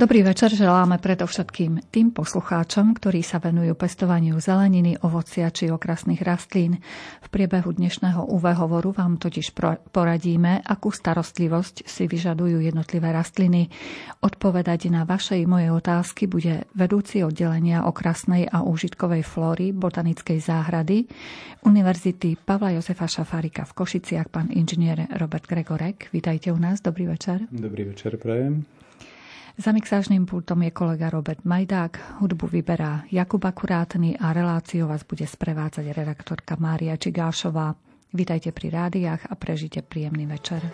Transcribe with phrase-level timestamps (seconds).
[0.00, 6.80] Dobrý večer želáme predovšetkým tým poslucháčom, ktorí sa venujú pestovaniu zeleniny, ovocia či okrasných rastlín.
[7.20, 9.52] V priebehu dnešného UV hovoru vám totiž
[9.92, 13.68] poradíme, akú starostlivosť si vyžadujú jednotlivé rastliny.
[14.24, 21.12] Odpovedať na vaše i moje otázky bude vedúci oddelenia okrasnej a úžitkovej flóry Botanickej záhrady
[21.68, 26.08] Univerzity Pavla Jozefa Šafárika v Košiciach, pán inžinier Robert Gregorek.
[26.08, 27.44] Vítajte u nás, dobrý večer.
[27.52, 28.79] Dobrý večer, prajem.
[29.60, 35.28] Za mixážnym pultom je kolega Robert Majdák, hudbu vyberá Jakub Akurátny a reláciu vás bude
[35.28, 37.76] sprevádzať redaktorka Mária Čigášová.
[38.08, 40.64] Vítajte pri rádiách a prežite príjemný večer.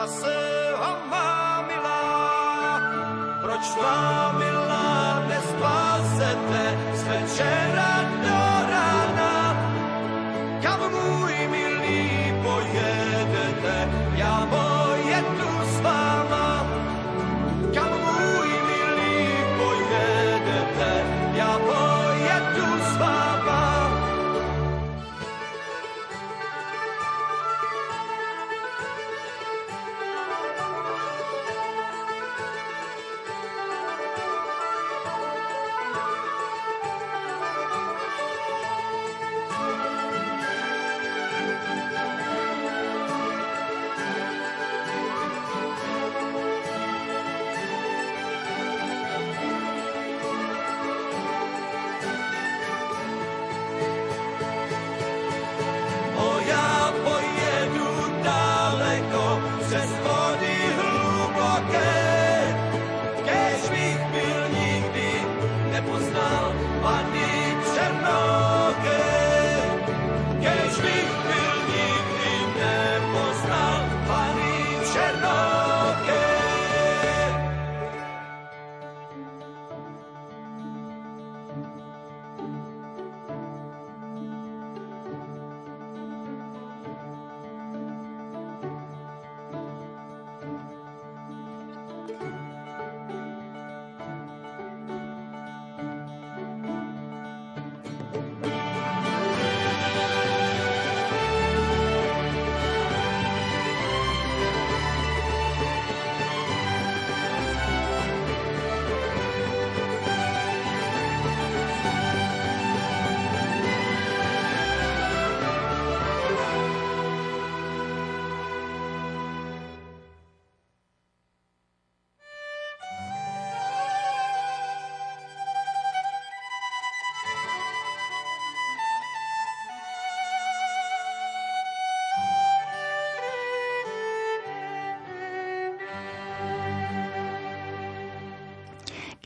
[0.00, 2.80] vlasého má milá,
[3.42, 4.19] proč tvá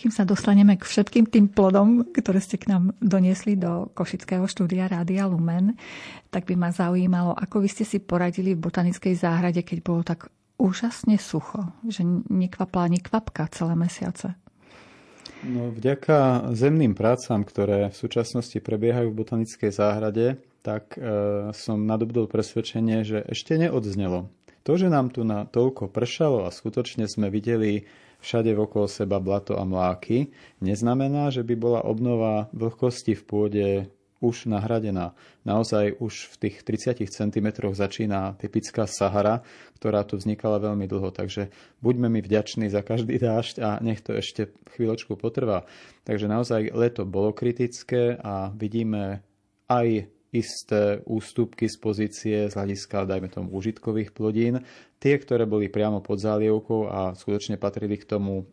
[0.05, 4.85] kým sa dostaneme k všetkým tým plodom, ktoré ste k nám doniesli do Košického štúdia
[4.85, 5.81] Rádia Lumen,
[6.29, 10.29] tak by ma zaujímalo, ako vy ste si poradili v botanickej záhrade, keď bolo tak
[10.61, 14.37] úžasne sucho, že nekvapla ani kvapka celé mesiace.
[15.41, 22.29] No, vďaka zemným prácam, ktoré v súčasnosti prebiehajú v botanickej záhrade, tak e, som nadobudol
[22.29, 24.29] presvedčenie, že ešte neodznelo.
[24.69, 27.89] To, že nám tu na toľko pršalo a skutočne sme videli
[28.25, 30.33] všade okolo seba blato a mláky,
[30.65, 33.67] neznamená, že by bola obnova vlhkosti v pôde
[34.25, 35.13] už nahradená.
[35.45, 39.45] Naozaj už v tých 30 cm začína typická Sahara,
[39.77, 41.13] ktorá tu vznikala veľmi dlho.
[41.13, 41.53] Takže
[41.85, 45.69] buďme mi vďační za každý dážď a nech to ešte chvíľočku potrvá.
[46.09, 49.21] Takže naozaj leto bolo kritické a vidíme
[49.69, 54.67] aj isté ústupky z pozície z hľadiska, dajme tomu, užitkových plodín.
[54.99, 58.45] Tie, ktoré boli priamo pod zálievkou a skutočne patrili k tomu e,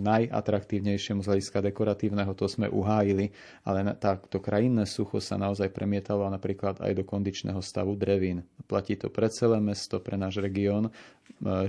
[0.00, 3.34] najatraktívnejšiemu z hľadiska dekoratívneho, to sme uhájili,
[3.66, 3.92] ale
[4.30, 8.46] to krajinné sucho sa naozaj premietalo napríklad aj do kondičného stavu drevín.
[8.70, 10.90] Platí to pre celé mesto, pre náš región, e,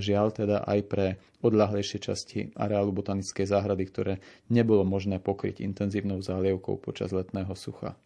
[0.00, 1.06] žiaľ teda aj pre
[1.44, 4.14] odľahlejšie časti areálu botanickej záhrady, ktoré
[4.48, 7.98] nebolo možné pokryť intenzívnou zálievkou počas letného sucha.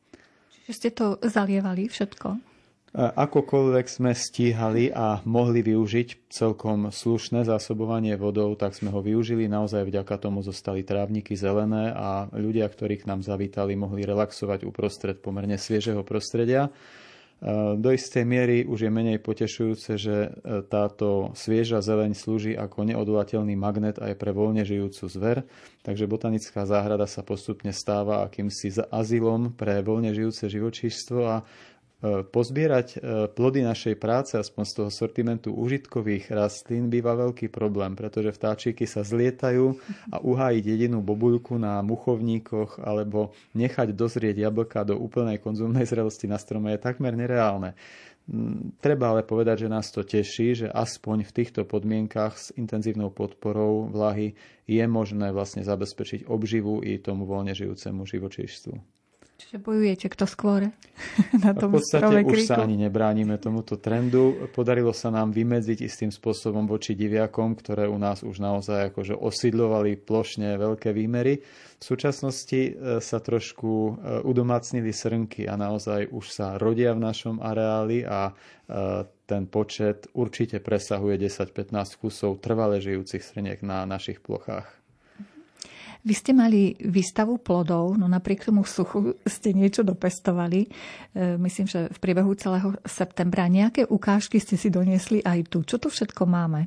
[0.67, 2.53] Čiže ste to zalievali všetko?
[2.93, 9.49] Akokoľvek sme stíhali a mohli využiť celkom slušné zásobovanie vodou, tak sme ho využili.
[9.49, 15.25] Naozaj vďaka tomu zostali trávniky zelené a ľudia, ktorí k nám zavítali, mohli relaxovať uprostred
[15.25, 16.69] pomerne sviežeho prostredia.
[17.75, 23.59] Do istej miery už je menej potešujúce, že e, táto svieža zeleň slúži ako neodvolateľný
[23.59, 25.43] magnet aj pre voľne žijúcu zver,
[25.83, 31.43] takže botanická záhrada sa postupne stáva akýmsi azylom pre voľne žijúce živočíštvo a
[32.03, 32.97] pozbierať e,
[33.31, 39.07] plody našej práce, aspoň z toho sortimentu užitkových rastlín, býva veľký problém, pretože vtáčiky sa
[39.07, 39.79] zlietajú
[40.11, 46.43] a uhájiť jedinú bobuľku na muchovníkoch alebo nechať dozrieť jablka do úplnej konzumnej zrelosti na
[46.43, 47.79] strome je takmer nereálne.
[48.27, 53.15] Mm, treba ale povedať, že nás to teší, že aspoň v týchto podmienkach s intenzívnou
[53.15, 54.35] podporou vlahy
[54.67, 59.02] je možné vlastne zabezpečiť obživu i tomu voľne žijúcemu živočíštvu.
[59.41, 60.61] Čiže bojujete kto skôr
[61.45, 64.49] na tom V podstate už sa ani nebránime tomuto trendu.
[64.53, 69.99] Podarilo sa nám vymedziť istým spôsobom voči diviakom, ktoré u nás už naozaj akože osídlovali
[69.99, 71.43] plošne veľké výmery.
[71.83, 73.93] V súčasnosti e, sa trošku e,
[74.23, 78.33] udomácnili srnky a naozaj už sa rodia v našom areáli a e,
[79.27, 84.82] ten počet určite presahuje 10-15 kusov trvale žijúcich srniek na našich plochách.
[86.03, 90.67] Vy ste mali výstavu plodov, no napriek tomu suchu ste niečo dopestovali.
[90.67, 90.69] E,
[91.39, 95.63] myslím, že v priebehu celého septembra nejaké ukážky ste si doniesli aj tu.
[95.63, 96.67] Čo tu všetko máme?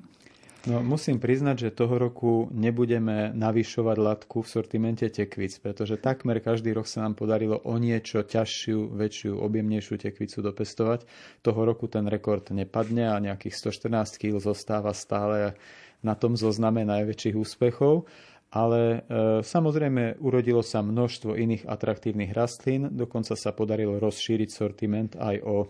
[0.65, 6.73] No, musím priznať, že toho roku nebudeme navyšovať latku v sortimente tekvic, pretože takmer každý
[6.73, 11.05] rok sa nám podarilo o niečo ťažšiu, väčšiu, objemnejšiu tekvicu dopestovať.
[11.45, 15.53] Toho roku ten rekord nepadne a nejakých 114 kg zostáva stále
[16.01, 18.09] na tom zozname najväčších úspechov
[18.55, 18.97] ale e,
[19.43, 25.67] samozrejme urodilo sa množstvo iných atraktívnych rastlín, dokonca sa podarilo rozšíriť sortiment aj o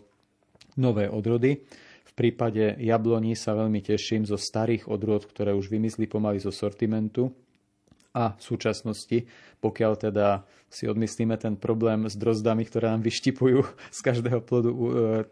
[0.77, 1.65] nové odrody.
[2.05, 7.33] V prípade jabloní sa veľmi teším zo starých odrod, ktoré už vymysli pomaly zo sortimentu
[8.15, 9.27] a súčasnosti,
[9.59, 13.63] pokiaľ teda si odmyslíme ten problém s drozdami, ktoré nám vyštipujú
[13.95, 14.79] z každého plodu e,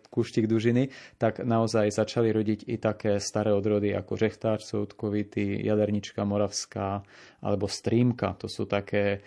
[0.07, 7.03] kúštik dužiny, tak naozaj začali rodiť i také staré odrody ako žechtáč soudkovitý, jadernička moravská
[7.43, 8.35] alebo strímka.
[8.39, 9.23] To sú také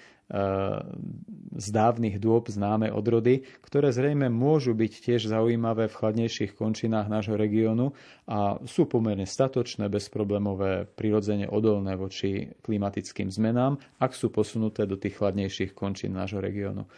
[1.56, 7.38] z dávnych dôb známe odrody, ktoré zrejme môžu byť tiež zaujímavé v chladnejších končinách nášho
[7.38, 7.94] regiónu
[8.26, 15.23] a sú pomerne statočné, bezproblémové, prirodzene odolné voči klimatickým zmenám, ak sú posunuté do tých
[15.23, 16.90] chladnejších končín nášho regiónu.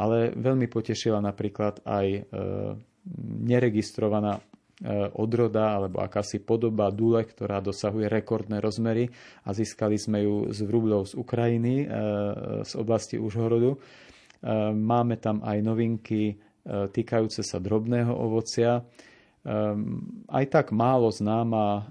[0.00, 2.20] Ale veľmi potešila napríklad aj e,
[3.44, 4.49] neregistrovaná E,
[5.12, 9.12] odroda alebo akási podoba dule, ktorá dosahuje rekordné rozmery
[9.44, 11.86] a získali sme ju z vrúbľov z Ukrajiny, e,
[12.64, 13.76] z oblasti Užhorodu.
[13.76, 13.78] E,
[14.72, 18.84] máme tam aj novinky týkajúce sa drobného ovocia.
[19.40, 21.82] Ehm, aj tak málo známa eh,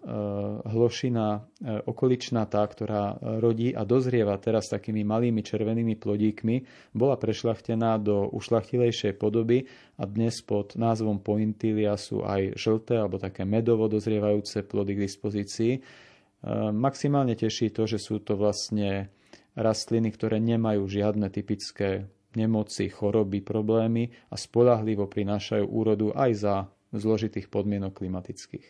[0.70, 6.56] hlošina eh, okoličná tá, ktorá rodí a dozrieva teraz takými malými červenými plodíkmi,
[6.94, 9.66] bola prešľachtená do ušlachtilejšej podoby
[9.98, 15.74] a dnes pod názvom pointilia sú aj žlté alebo také medovo dozrievajúce plody k dispozícii.
[15.74, 19.10] Ehm, maximálne teší to, že sú to vlastne
[19.58, 26.56] rastliny, ktoré nemajú žiadne typické nemoci, choroby, problémy a spolahlivo prinášajú úrodu aj za
[26.94, 28.68] zložitých podmienok klimatických.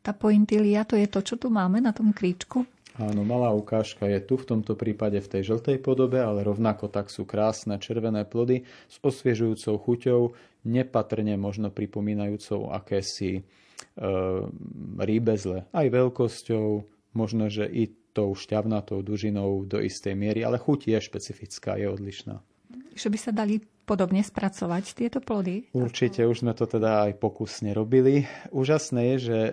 [0.00, 2.64] Tá pointilia, to je to, čo tu máme na tom kríčku?
[2.98, 7.06] Áno, malá ukážka je tu v tomto prípade v tej žltej podobe, ale rovnako tak
[7.12, 10.20] sú krásne červené plody s osviežujúcou chuťou,
[10.66, 13.42] nepatrne možno pripomínajúcou akési e,
[14.98, 15.70] rýbezle.
[15.70, 16.66] Aj veľkosťou,
[17.14, 22.42] možno, že i tou šťavnatou dužinou do istej miery, ale chuť je špecifická, je odlišná.
[22.98, 25.66] Že by sa dali podobne spracovať tieto plody?
[25.74, 28.22] Určite, už sme to teda aj pokusne robili.
[28.54, 29.52] Úžasné je, že e,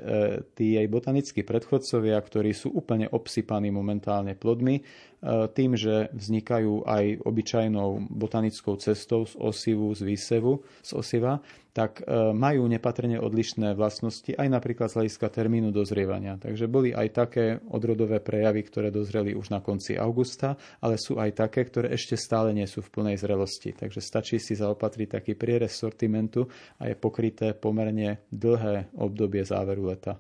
[0.54, 4.86] tí aj botanickí predchodcovia, ktorí sú úplne obsypaní momentálne plodmi,
[5.28, 11.44] tým, že vznikajú aj obyčajnou botanickou cestou z osivu, z výsevu, z osiva,
[11.78, 16.34] tak e, majú nepatrne odlišné vlastnosti aj napríklad z hľadiska termínu dozrievania.
[16.42, 21.38] Takže boli aj také odrodové prejavy, ktoré dozreli už na konci augusta, ale sú aj
[21.38, 23.78] také, ktoré ešte stále nie sú v plnej zrelosti.
[23.78, 26.50] Takže stačí si zaopatriť taký prierez sortimentu
[26.82, 30.18] a je pokryté pomerne dlhé obdobie záveru leta.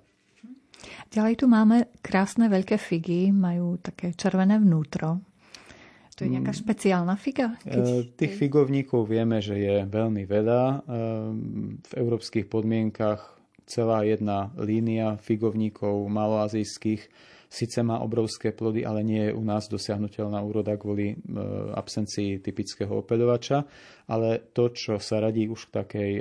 [1.12, 5.24] Ďalej tu máme krásne veľké figy, majú také červené vnútro.
[6.18, 6.60] To je nejaká mm.
[6.66, 7.54] špeciálna figa?
[7.62, 7.78] Keď...
[7.78, 10.62] E, tých figovníkov vieme, že je veľmi veľa.
[10.66, 10.78] E,
[11.78, 13.38] v európskych podmienkach
[13.70, 17.06] celá jedna línia figovníkov maloazijských
[17.58, 21.16] síce má obrovské plody, ale nie je u nás dosiahnutelná úroda kvôli e,
[21.74, 23.66] absencii typického opeľovača.
[24.14, 26.12] Ale to, čo sa radí už k takej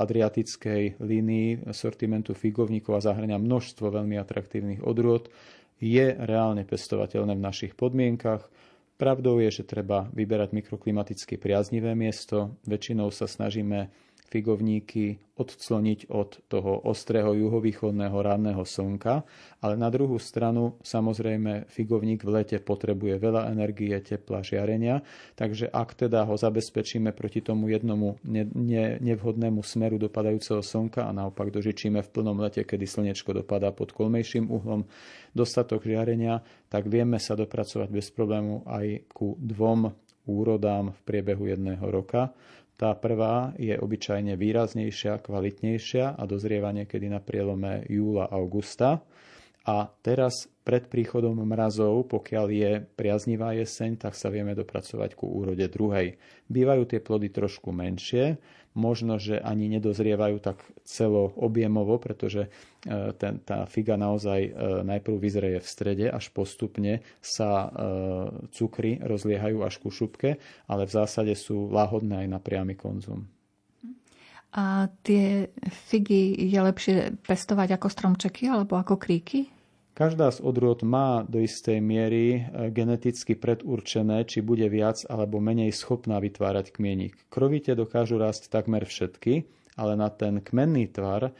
[0.00, 5.28] adriatickej línii sortimentu figovníkov a zahrania množstvo veľmi atraktívnych odrôd,
[5.76, 8.48] je reálne pestovateľné v našich podmienkach
[8.94, 12.54] Pravdou je, že treba vyberať mikroklimaticky priaznivé miesto.
[12.62, 13.90] Väčšinou sa snažíme
[14.28, 19.26] figovníky odcloniť od toho ostrého juhovýchodného ranného slnka,
[19.58, 25.02] ale na druhú stranu samozrejme figovník v lete potrebuje veľa energie, tepla, žiarenia,
[25.34, 31.10] takže ak teda ho zabezpečíme proti tomu jednomu ne, ne, nevhodnému smeru dopadajúceho slnka a
[31.10, 34.86] naopak dožičíme v plnom lete, kedy slnečko dopadá pod kolmejším uhlom
[35.34, 39.90] dostatok žiarenia, tak vieme sa dopracovať bez problému aj ku dvom
[40.24, 42.32] úrodám v priebehu jedného roka.
[42.74, 48.26] Tá prvá je obyčajne výraznejšia, kvalitnejšia a dozrieva niekedy na prielome júla
[49.64, 55.64] a teraz pred príchodom mrazov, pokiaľ je priaznivá jeseň, tak sa vieme dopracovať ku úrode
[55.68, 56.16] druhej.
[56.48, 58.40] Bývajú tie plody trošku menšie,
[58.74, 64.50] možno, že ani nedozrievajú tak celo objemovo, pretože e, ten, tá figa naozaj e,
[64.82, 67.68] najprv vyzreje v strede, až postupne sa e,
[68.50, 73.30] cukry rozliehajú až ku šupke, ale v zásade sú láhodné aj na priamy konzum.
[74.54, 75.50] A tie
[75.90, 79.53] figy je lepšie pestovať ako stromčeky alebo ako kríky?
[79.94, 85.70] Každá z odrôd má do istej miery e, geneticky predurčené, či bude viac alebo menej
[85.70, 87.14] schopná vytvárať kmienik.
[87.30, 89.46] Krovite dokážu rásť takmer všetky,
[89.78, 91.32] ale na ten kmenný tvar e,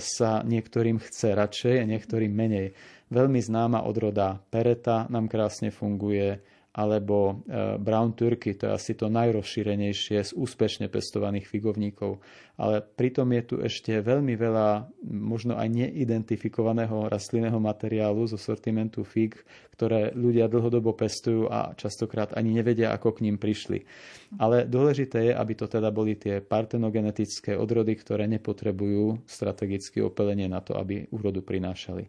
[0.00, 2.72] sa niektorým chce radšej a niektorým menej.
[3.12, 6.40] Veľmi známa odroda pereta nám krásne funguje,
[6.76, 12.20] alebo e, brown turkey, to je asi to najrozšírenejšie z úspešne pestovaných figovníkov.
[12.60, 19.40] Ale pritom je tu ešte veľmi veľa možno aj neidentifikovaného rastlinného materiálu zo sortimentu fig,
[19.72, 23.80] ktoré ľudia dlhodobo pestujú a častokrát ani nevedia, ako k ním prišli.
[24.36, 30.60] Ale dôležité je, aby to teda boli tie partenogenetické odrody, ktoré nepotrebujú strategické opelenie na
[30.60, 32.08] to, aby úrodu prinášali.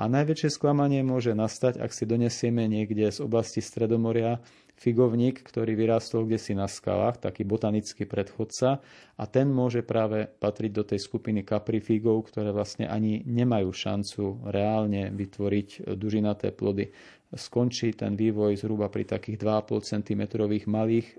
[0.00, 4.40] A najväčšie sklamanie môže nastať, ak si donesieme niekde z oblasti Stredomoria
[4.80, 8.80] figovník, ktorý vyrástol kde si na skalách, taký botanický predchodca
[9.20, 15.12] a ten môže práve patriť do tej skupiny kaprifigov, ktoré vlastne ani nemajú šancu reálne
[15.12, 16.88] vytvoriť dužinaté plody.
[17.36, 20.22] Skončí ten vývoj zhruba pri takých 2,5 cm
[20.64, 21.16] malých e,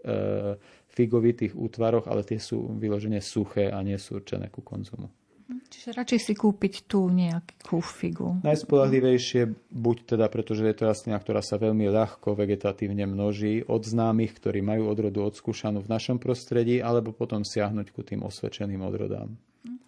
[0.90, 5.21] figovitých útvaroch, ale tie sú vyložené suché a nie sú určené ku konzumu.
[5.70, 8.42] Čiže radšej si kúpiť tú nejakú figu.
[8.42, 14.38] Najspolahlivejšie buď teda, pretože je to rastlina, ktorá sa veľmi ľahko vegetatívne množí od známych,
[14.38, 19.38] ktorí majú odrodu odskúšanú v našom prostredí, alebo potom siahnuť ku tým osvedčeným odrodám.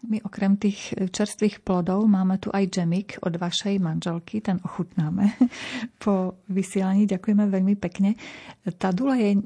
[0.04, 5.32] My okrem tých čerstvých plodov máme tu aj džemik od vašej manželky, ten ochutnáme
[6.04, 7.08] po vysielaní.
[7.08, 8.20] Ďakujeme veľmi pekne.
[8.76, 9.40] Tá dula je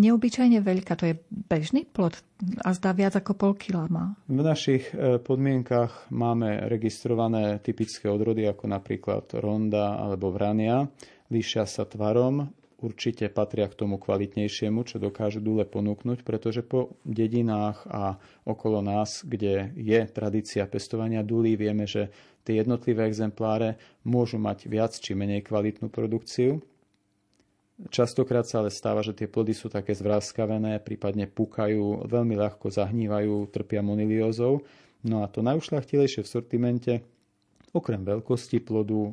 [0.00, 2.16] neobyčajne veľká, to je bežný plod
[2.64, 4.16] a zdá viac ako pol kila má.
[4.28, 10.86] V našich e, podmienkach máme registrované typické odrody ako napríklad ronda alebo vrania.
[11.32, 17.88] Líšia sa tvarom, určite patria k tomu kvalitnejšiemu, čo dokážu dule ponúknuť, pretože po dedinách
[17.88, 22.12] a okolo nás, kde je tradícia pestovania dulí, vieme, že
[22.44, 26.60] tie jednotlivé exempláre môžu mať viac či menej kvalitnú produkciu.
[27.92, 33.52] Častokrát sa ale stáva, že tie plody sú také zvráskavené, prípadne pukajú, veľmi ľahko zahnívajú,
[33.52, 34.64] trpia moniliózou.
[35.04, 36.92] No a to najušľachtilejšie v sortimente
[37.76, 39.12] okrem veľkosti plodu,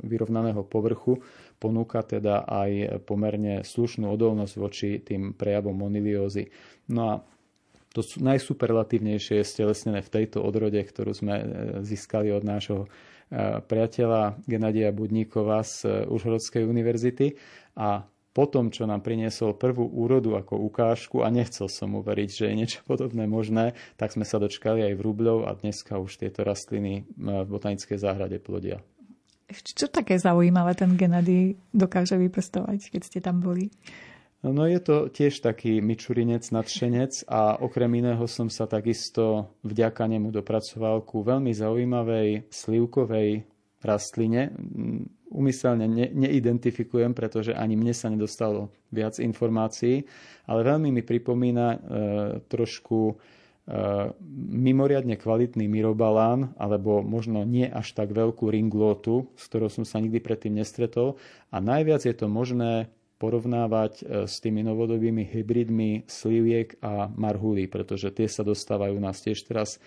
[0.00, 1.20] vyrovnaného povrchu,
[1.56, 6.48] ponúka teda aj pomerne slušnú odolnosť voči tým prejavom moniliózy.
[6.92, 7.14] No a
[7.96, 11.44] to najsuperlatívnejšie je stelesnené v tejto odrode, ktorú sme e,
[11.80, 12.88] získali od nášho e,
[13.64, 17.40] priateľa Genadia Budníkova z e, Užhorodskej univerzity.
[17.80, 18.04] A
[18.36, 22.80] potom, čo nám priniesol prvú úrodu ako ukážku a nechcel som uveriť, že je niečo
[22.84, 27.48] podobné možné, tak sme sa dočkali aj v Rubľov a dneska už tieto rastliny v
[27.48, 28.84] botanickej záhrade plodia.
[29.46, 33.70] Čo také zaujímavé ten Gennady dokáže vypestovať, keď ste tam boli?
[34.46, 40.30] No je to tiež taký myčurinec, nadšenec a okrem iného som sa takisto vďaka nemu
[40.30, 43.42] dopracoval ku veľmi zaujímavej slivkovej
[43.82, 44.50] rastline.
[45.26, 50.06] umyselne ne, neidentifikujem, pretože ani mne sa nedostalo viac informácií,
[50.46, 51.78] ale veľmi mi pripomína e,
[52.46, 53.18] trošku
[54.46, 60.22] mimoriadne kvalitný mirobalán, alebo možno nie až tak veľkú ringlotu, s ktorou som sa nikdy
[60.22, 61.18] predtým nestretol.
[61.50, 68.12] A najviac je to možné porovnávať e, s tými novodobými hybridmi sliviek a marhulí, pretože
[68.12, 69.80] tie sa dostávajú nás tiež teraz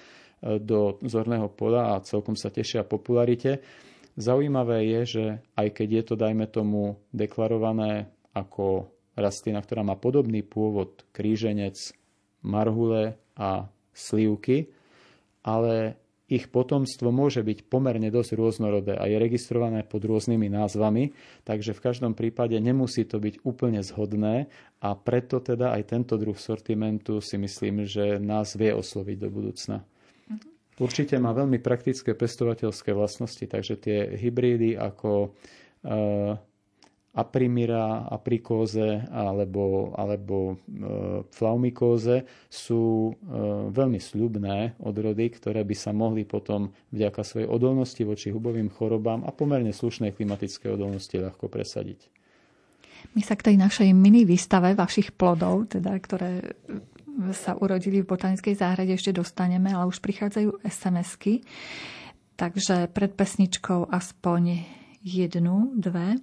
[0.44, 3.62] e, do zorného pola a celkom sa tešia popularite.
[4.20, 10.42] Zaujímavé je, že aj keď je to, dajme tomu, deklarované ako rastlina, ktorá má podobný
[10.42, 11.78] pôvod, kríženec,
[12.42, 14.68] marhule a slivky,
[15.42, 15.96] ale
[16.30, 21.10] ich potomstvo môže byť pomerne dosť rôznorodé a je registrované pod rôznymi názvami,
[21.42, 24.46] takže v každom prípade nemusí to byť úplne zhodné
[24.78, 29.82] a preto teda aj tento druh sortimentu si myslím, že nás vie osloviť do budúcna.
[30.80, 35.34] Určite má veľmi praktické pestovateľské vlastnosti, takže tie hybrídy ako
[35.84, 36.40] uh,
[37.10, 46.24] aprimira, aprikóze alebo, alebo uh, flaumikóze sú uh, veľmi sľubné odrody, ktoré by sa mohli
[46.24, 52.10] potom vďaka svojej odolnosti voči hubovým chorobám a pomerne slušnej klimatické odolnosti ľahko presadiť.
[53.18, 56.54] My sa k tej našej mini výstave vašich plodov, teda, ktoré
[57.36, 61.44] sa urodili v botanickej záhrade, ešte dostaneme, ale už prichádzajú SMS-ky.
[62.40, 64.64] Takže pred pesničkou aspoň
[65.04, 66.16] jednu, dve.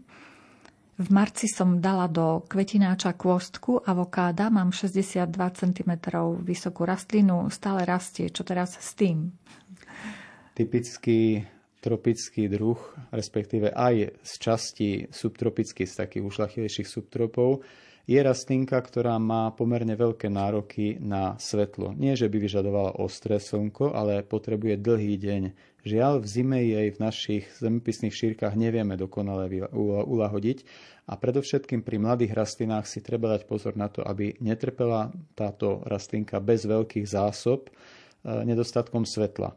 [0.97, 5.93] V marci som dala do kvetináča kôstku avokáda, mám 62 cm
[6.41, 8.33] vysokú rastlinu, stále rastie.
[8.33, 9.29] Čo teraz s tým?
[10.57, 11.45] Typický
[11.85, 12.81] tropický druh,
[13.13, 17.61] respektíve aj z časti subtropický, z takých ušlachilejších subtropov,
[18.07, 21.93] je rastlinka, ktorá má pomerne veľké nároky na svetlo.
[21.93, 25.43] Nie, že by vyžadovala ostré slnko, ale potrebuje dlhý deň.
[25.87, 29.47] Žiaľ, v zime jej v našich zemepisných šírkach nevieme dokonale
[30.03, 30.67] ulahodiť
[31.07, 36.43] a predovšetkým pri mladých rastlinách si treba dať pozor na to, aby netrpela táto rastlinka
[36.43, 37.73] bez veľkých zásob e,
[38.27, 39.55] nedostatkom svetla.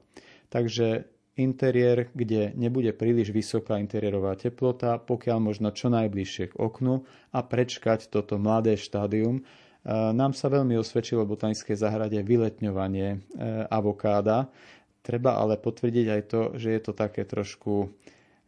[0.54, 7.40] Takže interiér, kde nebude príliš vysoká interiérová teplota, pokiaľ možno čo najbližšie k oknu a
[7.42, 9.42] prečkať toto mladé štádium.
[9.42, 9.44] E,
[10.14, 13.18] nám sa veľmi osvedčilo v botanickej záhrade vyletňovanie e,
[13.66, 14.54] avokáda.
[15.00, 17.90] Treba ale potvrdiť aj to, že je to také trošku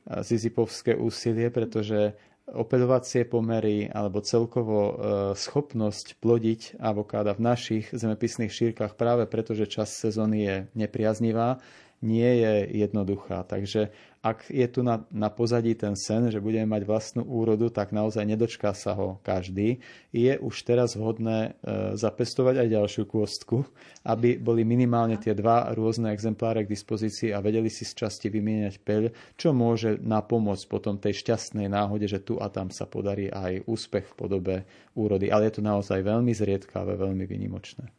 [0.08, 2.18] zizipovské úsilie, pretože
[2.52, 4.94] opeľovacie pomery alebo celkovo e,
[5.40, 11.64] schopnosť plodiť avokáda v našich zemepisných šírkach práve preto, že čas sezóny je nepriaznivá,
[12.04, 13.48] nie je jednoduchá.
[13.48, 17.90] Takže ak je tu na, na pozadí ten sen, že budeme mať vlastnú úrodu, tak
[17.90, 19.82] naozaj nedočká sa ho každý.
[20.14, 23.66] Je už teraz vhodné e, zapestovať aj ďalšiu kôstku,
[24.06, 28.76] aby boli minimálne tie dva rôzne exempláre k dispozícii a vedeli si z časti vymieňať
[28.86, 29.10] peľ,
[29.42, 34.06] čo môže napomôcť potom tej šťastnej náhode, že tu a tam sa podarí aj úspech
[34.06, 34.56] v podobe
[34.94, 35.34] úrody.
[35.34, 37.90] Ale je to naozaj veľmi zriedkavé, veľmi vynimočné.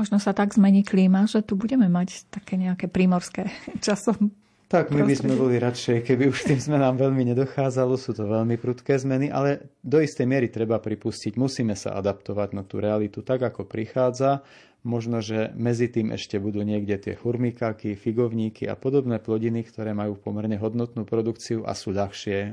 [0.00, 3.52] Možno sa tak zmení klíma, že tu budeme mať také nejaké prímorské
[3.84, 4.32] časom.
[4.66, 8.58] Tak my by sme boli radšej, keby už tým zmenám veľmi nedochádzalo, sú to veľmi
[8.58, 13.46] prudké zmeny, ale do istej miery treba pripustiť, musíme sa adaptovať na tú realitu tak,
[13.46, 14.42] ako prichádza.
[14.82, 20.18] Možno, že medzi tým ešte budú niekde tie churmikáky, figovníky a podobné plodiny, ktoré majú
[20.18, 22.50] pomerne hodnotnú produkciu a sú ľahšie e,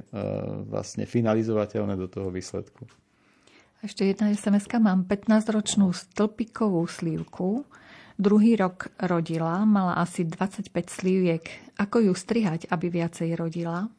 [0.65, 2.89] vlastne finalizovateľné do toho výsledku.
[3.86, 7.65] Ešte jedna sms Mám 15-ročnú stĺpikovú slívku.
[8.13, 11.43] Druhý rok rodila, mala asi 25 slíviek.
[11.82, 13.89] Ako ju strihať, aby viacej rodila?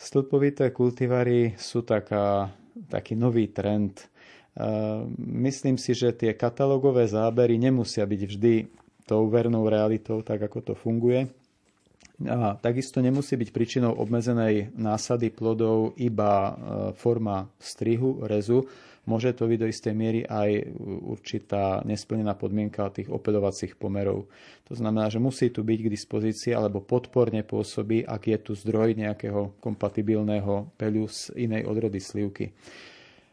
[0.00, 2.48] Stĺpovité kultivary sú taká,
[2.88, 4.08] taký nový trend.
[5.20, 8.54] Myslím si, že tie katalógové zábery nemusia byť vždy
[9.08, 11.28] tou vernou realitou, tak ako to funguje.
[12.28, 16.52] A takisto nemusí byť príčinou obmedzenej násady plodov iba e,
[16.92, 18.68] forma strihu, rezu.
[19.08, 20.76] Môže to byť do istej miery aj
[21.08, 24.28] určitá nesplnená podmienka tých opeľovacích pomerov.
[24.68, 28.94] To znamená, že musí tu byť k dispozícii alebo podporne pôsobí, ak je tu zdroj
[29.00, 32.52] nejakého kompatibilného peľu z inej odrody slivky.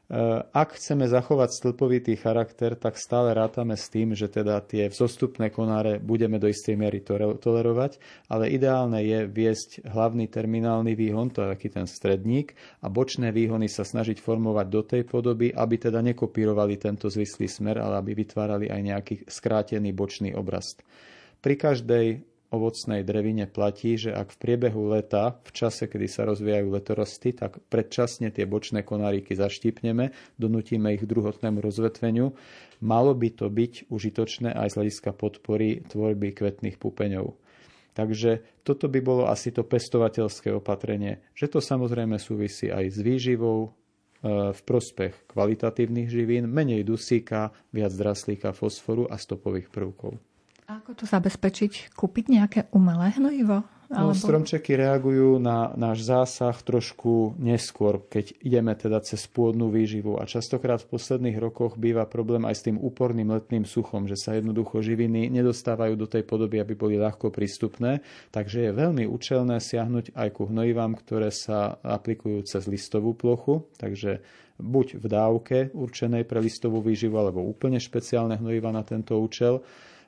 [0.08, 5.52] Eh, ak chceme zachovať stĺpovitý charakter, tak stále rátame s tým, že teda tie vzostupné
[5.52, 7.04] konáre budeme do istej miery
[7.44, 8.00] tolerovať,
[8.32, 13.68] ale ideálne je viesť hlavný terminálny výhon, to je taký ten stredník, a bočné výhony
[13.68, 18.72] sa snažiť formovať do tej podoby, aby teda nekopírovali tento zvislý smer, ale aby vytvárali
[18.72, 20.80] aj nejaký skrátený bočný obraz.
[21.44, 26.68] Pri každej ovocnej drevine platí, že ak v priebehu leta, v čase, kedy sa rozvíjajú
[26.72, 32.32] letorosty, tak predčasne tie bočné konáriky zaštípneme, donutíme ich druhotnému rozvetveniu.
[32.80, 37.36] Malo by to byť užitočné aj z hľadiska podpory tvorby kvetných pupeňov.
[37.98, 43.58] Takže toto by bolo asi to pestovateľské opatrenie, že to samozrejme súvisí aj s výživou
[43.66, 43.70] e,
[44.54, 50.14] v prospech kvalitatívnych živín, menej dusíka, viac draslíka, fosforu a stopových prvkov.
[50.68, 51.96] A ako to zabezpečiť?
[51.96, 53.64] Kúpiť nejaké umelé hnojivo?
[53.88, 54.20] No, alebo...
[54.20, 60.20] stromčeky reagujú na náš zásah trošku neskôr, keď ideme teda cez pôdnu výživu.
[60.20, 64.36] A častokrát v posledných rokoch býva problém aj s tým úporným letným suchom, že sa
[64.36, 68.04] jednoducho živiny nedostávajú do tej podoby, aby boli ľahko prístupné.
[68.36, 73.72] Takže je veľmi účelné siahnuť aj ku hnojivám, ktoré sa aplikujú cez listovú plochu.
[73.80, 74.20] Takže
[74.60, 79.64] buď v dávke určenej pre listovú výživu, alebo úplne špeciálne hnojiva na tento účel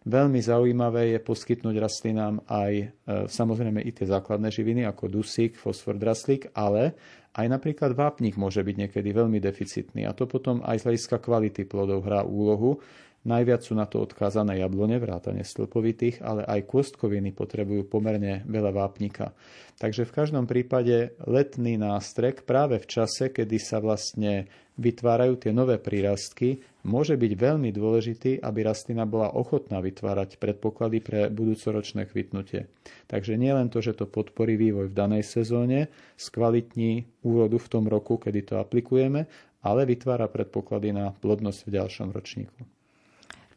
[0.08, 2.86] Veľmi zaujímavé je poskytnúť rastlinám aj e,
[3.28, 6.96] samozrejme i tie základné živiny ako dusík, fosfor, draslík, ale
[7.36, 11.68] aj napríklad vápnik môže byť niekedy veľmi deficitný a to potom aj z hľadiska kvality
[11.68, 12.80] plodov hrá úlohu.
[13.20, 19.36] Najviac sú na to odkázané jablone, vrátane stĺpovitých, ale aj kôstkoviny potrebujú pomerne veľa vápnika.
[19.76, 24.48] Takže v každom prípade letný nástrek práve v čase, kedy sa vlastne
[24.80, 31.20] vytvárajú tie nové prírastky, môže byť veľmi dôležitý, aby rastlina bola ochotná vytvárať predpoklady pre
[31.28, 32.72] budúcoročné kvitnutie.
[33.12, 37.84] Takže nie len to, že to podporí vývoj v danej sezóne, skvalitní úrodu v tom
[37.92, 39.28] roku, kedy to aplikujeme,
[39.60, 42.79] ale vytvára predpoklady na plodnosť v ďalšom ročníku.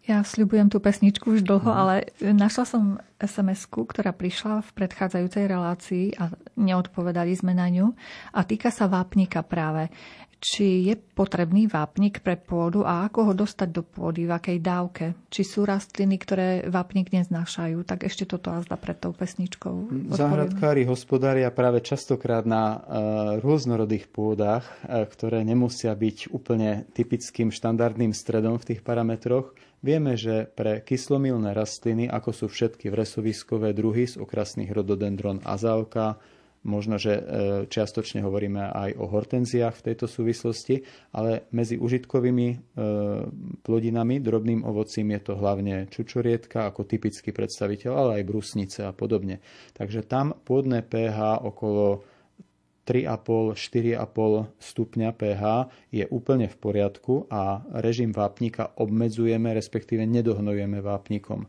[0.03, 1.79] Ja sľubujem tú pesničku už dlho, mm.
[1.79, 2.83] ale našla som
[3.23, 7.95] sms ktorá prišla v predchádzajúcej relácii a neodpovedali sme na ňu
[8.35, 9.95] a týka sa vápnika práve
[10.43, 15.05] či je potrebný vápnik pre pôdu a ako ho dostať do pôdy, v akej dávke.
[15.31, 20.11] Či sú rastliny, ktoré vápnik neznášajú, tak ešte toto azda pred tou pesničkou.
[20.11, 22.83] Záhradkári hospodária práve častokrát na uh,
[23.39, 29.55] rôznorodých pôdach, uh, ktoré nemusia byť úplne typickým štandardným stredom v tých parametroch.
[29.83, 36.23] Vieme, že pre kyslomilné rastliny, ako sú všetky vresoviskové druhy z okrasných rododendron azálka,
[36.63, 37.23] Možno, že e,
[37.67, 42.57] čiastočne hovoríme aj o hortenziách v tejto súvislosti, ale medzi užitkovými e,
[43.67, 49.43] plodinami, drobným ovocím je to hlavne čučorietka ako typický predstaviteľ, ale aj brusnice a podobne.
[49.75, 52.07] Takže tam pôdne pH okolo
[52.83, 55.43] 3,5, 4,5 stupňa pH
[55.95, 61.47] je úplne v poriadku a režim vápnika obmedzujeme, respektíve nedohnojujeme vápnikom.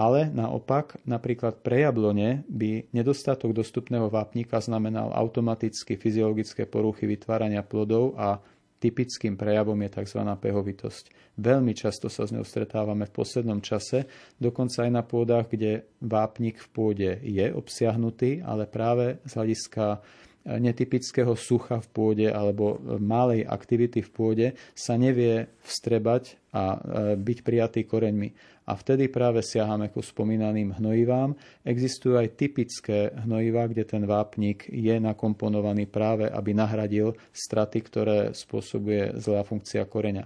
[0.00, 8.16] Ale naopak, napríklad pre jablone by nedostatok dostupného vápnika znamenal automaticky fyziologické poruchy vytvárania plodov
[8.16, 8.40] a
[8.80, 10.24] typickým prejavom je tzv.
[10.24, 11.36] pehovitosť.
[11.36, 14.08] Veľmi často sa s ňou stretávame v poslednom čase,
[14.40, 20.00] dokonca aj na pôdach, kde vápnik v pôde je obsiahnutý, ale práve z hľadiska
[20.46, 26.78] netypického sucha v pôde alebo malej aktivity v pôde sa nevie vstrebať a e,
[27.20, 28.28] byť prijatý koreňmi
[28.66, 31.34] a vtedy práve siahame ku spomínaným hnojivám.
[31.66, 39.18] Existujú aj typické hnojivá, kde ten vápnik je nakomponovaný práve, aby nahradil straty, ktoré spôsobuje
[39.18, 40.24] zlá funkcia koreňa.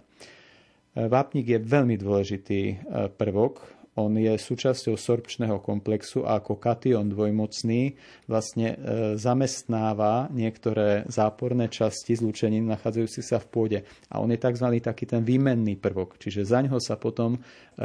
[0.95, 2.75] Vápnik je veľmi dôležitý e,
[3.11, 7.95] prvok on je súčasťou sorpčného komplexu a ako kation dvojmocný
[8.27, 8.77] vlastne e,
[9.15, 13.79] zamestnáva niektoré záporné časti zlúčenín nachádzajúci sa v pôde.
[14.11, 14.67] A on je tzv.
[14.83, 16.19] taký ten výmenný prvok.
[16.19, 17.41] Čiže za ňo sa potom e,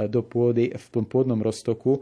[0.10, 2.02] do pôdy v tom pôdnom roztoku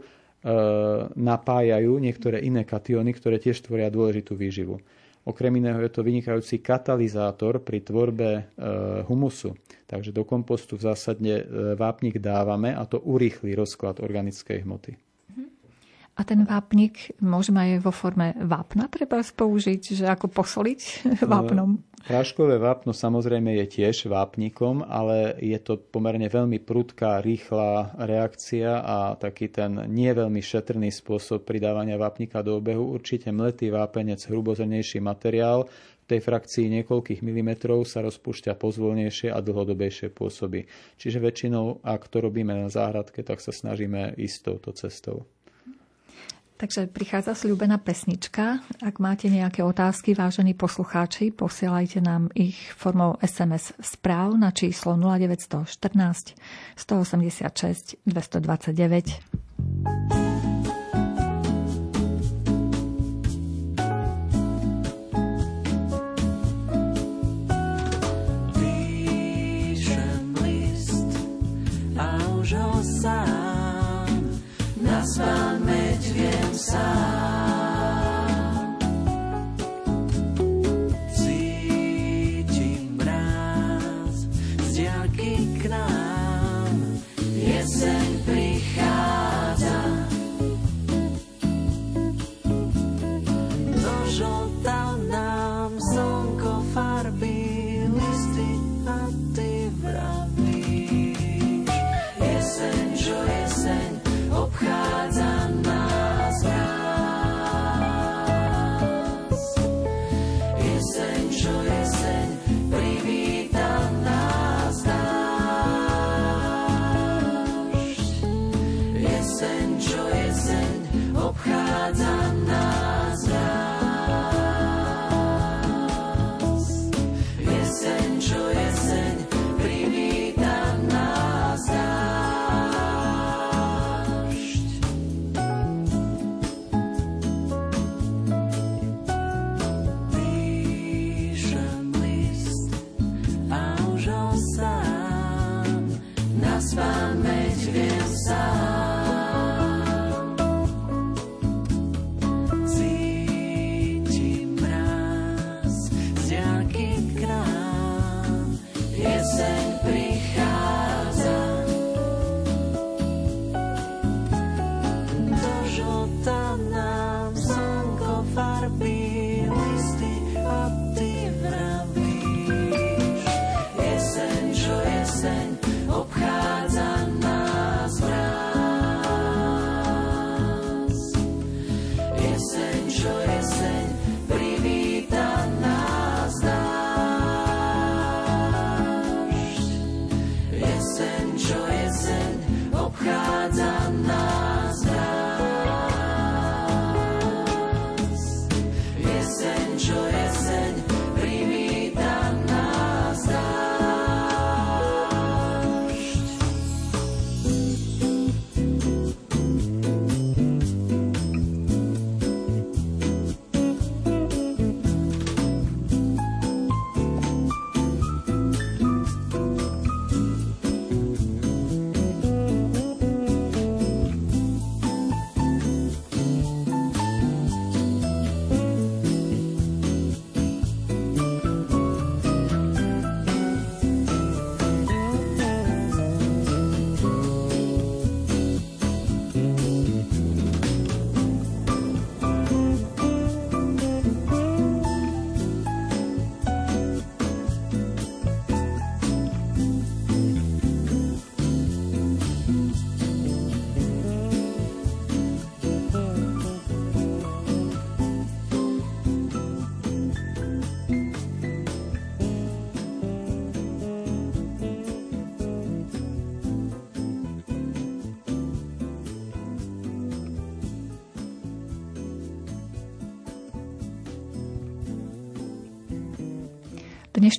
[1.12, 4.80] napájajú niektoré iné kationy, ktoré tiež tvoria dôležitú výživu.
[5.24, 8.42] Okrem iného je to vynikajúci katalizátor pri tvorbe e,
[9.08, 9.56] humusu.
[9.88, 15.07] Takže do kompostu v zásade e, vápnik dávame a to urýchli rozklad organickej hmoty.
[16.18, 21.78] A ten vápnik môžeme aj vo forme vápna treba použiť, že ako posoliť vápnom?
[22.10, 29.14] Práškové vápno samozrejme je tiež vápnikom, ale je to pomerne veľmi prudká, rýchla reakcia a
[29.14, 32.94] taký ten nie veľmi šetrný spôsob pridávania vápnika do obehu.
[32.94, 35.70] Určite mletý vápenec, hrubozrnejší materiál,
[36.08, 40.64] v tej frakcii niekoľkých milimetrov sa rozpúšťa pozvolnejšie a dlhodobejšie pôsoby.
[40.96, 45.28] Čiže väčšinou, ak to robíme na záhradke, tak sa snažíme ísť touto cestou.
[46.58, 48.58] Takže prichádza slúbená pesnička.
[48.82, 56.34] Ak máte nejaké otázky, vážení poslucháči, posielajte nám ich formou SMS správ na číslo 0914
[56.74, 60.27] 186 229.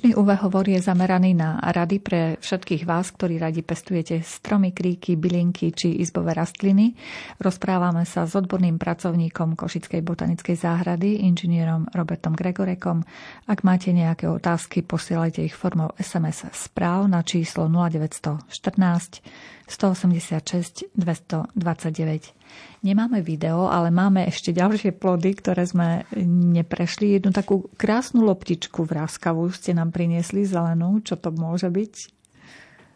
[0.00, 5.16] Beispiel UV hovor je zameraný na rady pre všetkých vás, ktorí radi pestujete stromy, kríky,
[5.16, 6.92] bylinky či izbové rastliny.
[7.40, 13.00] Rozprávame sa s odborným pracovníkom Košickej botanickej záhrady, inžinierom Robertom Gregorekom.
[13.48, 19.24] Ak máte nejaké otázky, posielajte ich formou SMS správ na číslo 0914
[19.70, 22.34] 186 229.
[22.82, 27.14] Nemáme video, ale máme ešte ďalšie plody, ktoré sme neprešli.
[27.14, 30.98] Jednu takú krásnu loptičku vráskavú ste nám priniesli zelenú.
[31.06, 31.94] Čo to môže byť?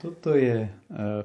[0.02, 0.68] Toto je e,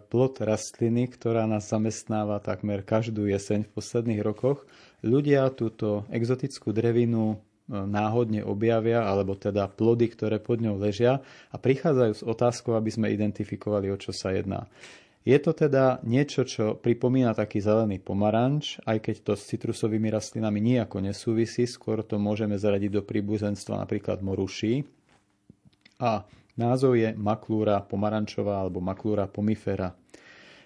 [0.05, 4.69] plod rastliny, ktorá nás zamestnáva takmer každú jeseň v posledných rokoch.
[5.01, 7.37] Ľudia túto exotickú drevinu e,
[7.73, 13.09] náhodne objavia, alebo teda plody, ktoré pod ňou ležia a prichádzajú s otázkou, aby sme
[13.09, 14.69] identifikovali, o čo sa jedná.
[15.25, 20.61] Je to teda niečo, čo pripomína taký zelený pomaranč, aj keď to s citrusovými rastlinami
[20.61, 24.98] nijako nesúvisí, skôr to môžeme zaradiť do príbuzenstva napríklad moruší.
[25.99, 26.23] A
[26.55, 29.99] názov je maklúra pomarančová alebo maklúra pomifera.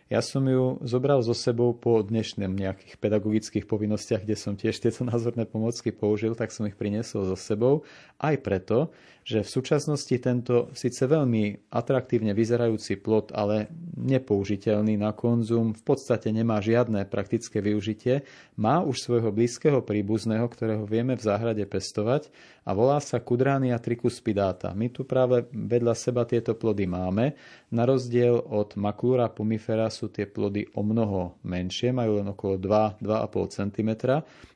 [0.06, 5.02] Ja som ju zobral so sebou po dnešných nejakých pedagogických povinnostiach, kde som tiež tieto
[5.02, 7.82] názorné pomocky použil, tak som ich priniesol so sebou.
[8.22, 8.94] Aj preto,
[9.24, 16.28] že v súčasnosti tento síce veľmi atraktívne vyzerajúci plot, ale nepoužiteľný na konzum, v podstate
[16.36, 18.28] nemá žiadne praktické využitie,
[18.60, 22.28] má už svojho blízkeho príbuzného, ktorého vieme v záhrade pestovať
[22.68, 24.76] a volá sa Kudránia tricuspidata.
[24.76, 27.40] My tu práve vedľa seba tieto plody máme.
[27.72, 33.60] Na rozdiel od Maklura pomifera sú tie plody o mnoho menšie, majú len okolo 2-2,5
[33.60, 33.92] cm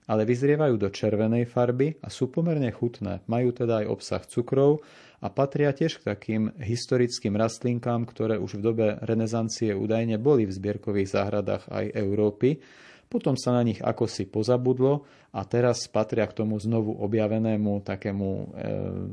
[0.08, 3.22] ale vyzrievajú do červenej farby a sú pomerne chutné.
[3.28, 4.80] Majú teda aj obsah cukrov
[5.20, 10.56] a patria tiež k takým historickým rastlinkám, ktoré už v dobe renesancie údajne boli v
[10.56, 12.64] zbierkových záhradách aj Európy.
[13.08, 18.28] Potom sa na nich ako si pozabudlo a teraz patria k tomu znovu objavenému takému
[18.28, 18.46] e,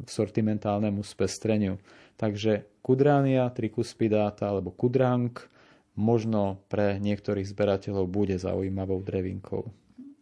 [0.07, 1.79] sortimentálnemu spestreniu.
[2.15, 5.47] Takže kudránia tricuspidáta alebo kudránk
[5.95, 9.63] možno pre niektorých zberateľov bude zaujímavou drevinkou.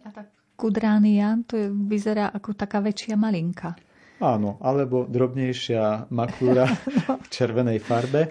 [0.04, 3.75] A tak kudránia, to je, vyzerá ako taká väčšia malinka.
[4.22, 6.70] Áno, alebo drobnejšia maklúra
[7.25, 8.31] v červenej farbe.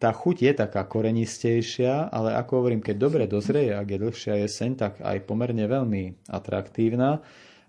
[0.00, 4.70] tá chuť je taká korenistejšia, ale ako hovorím, keď dobre dozrie, ak je dlhšia jeseň,
[4.80, 7.20] tak aj pomerne veľmi atraktívna.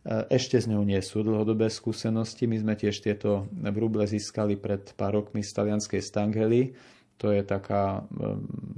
[0.08, 2.48] E, ešte z ňou nie sú dlhodobé skúsenosti.
[2.48, 6.72] My sme tiež tieto vrúble získali pred pár rokmi z talianskej Stangely.
[7.20, 8.04] To je taká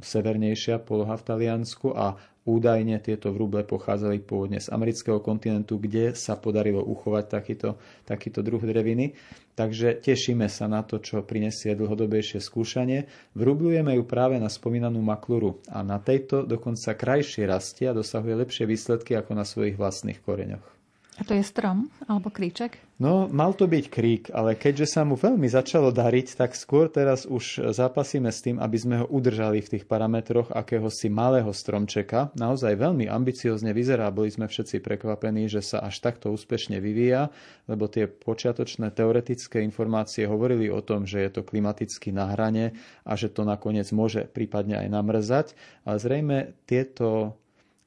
[0.06, 6.39] severnejšia poloha v Taliansku a Údajne tieto vruble pochádzali pôvodne z amerického kontinentu, kde sa
[6.39, 7.75] podarilo uchovať takýto,
[8.07, 9.19] takýto druh dreviny.
[9.60, 13.12] Takže tešíme sa na to, čo prinesie dlhodobejšie skúšanie.
[13.36, 18.63] Vrublujeme ju práve na spomínanú makluru a na tejto dokonca krajšie rastie a dosahuje lepšie
[18.63, 20.76] výsledky ako na svojich vlastných koreňoch.
[21.17, 22.77] A to je strom alebo kríček?
[22.97, 27.30] No, mal to byť krík, ale keďže sa mu veľmi začalo dariť, tak skôr teraz
[27.30, 32.34] už zápasíme s tým, aby sme ho udržali v tých parametroch akéhosi malého stromčeka.
[32.34, 37.30] Naozaj veľmi ambiciozne vyzerá, boli sme všetci prekvapení, že sa až takto úspešne vyvíja,
[37.69, 43.13] lebo tie počiatočné teoretické informácie hovorili o tom, že je to klimaticky na hrane a
[43.13, 45.47] že to nakoniec môže prípadne aj namrzať,
[45.86, 47.38] ale zrejme tieto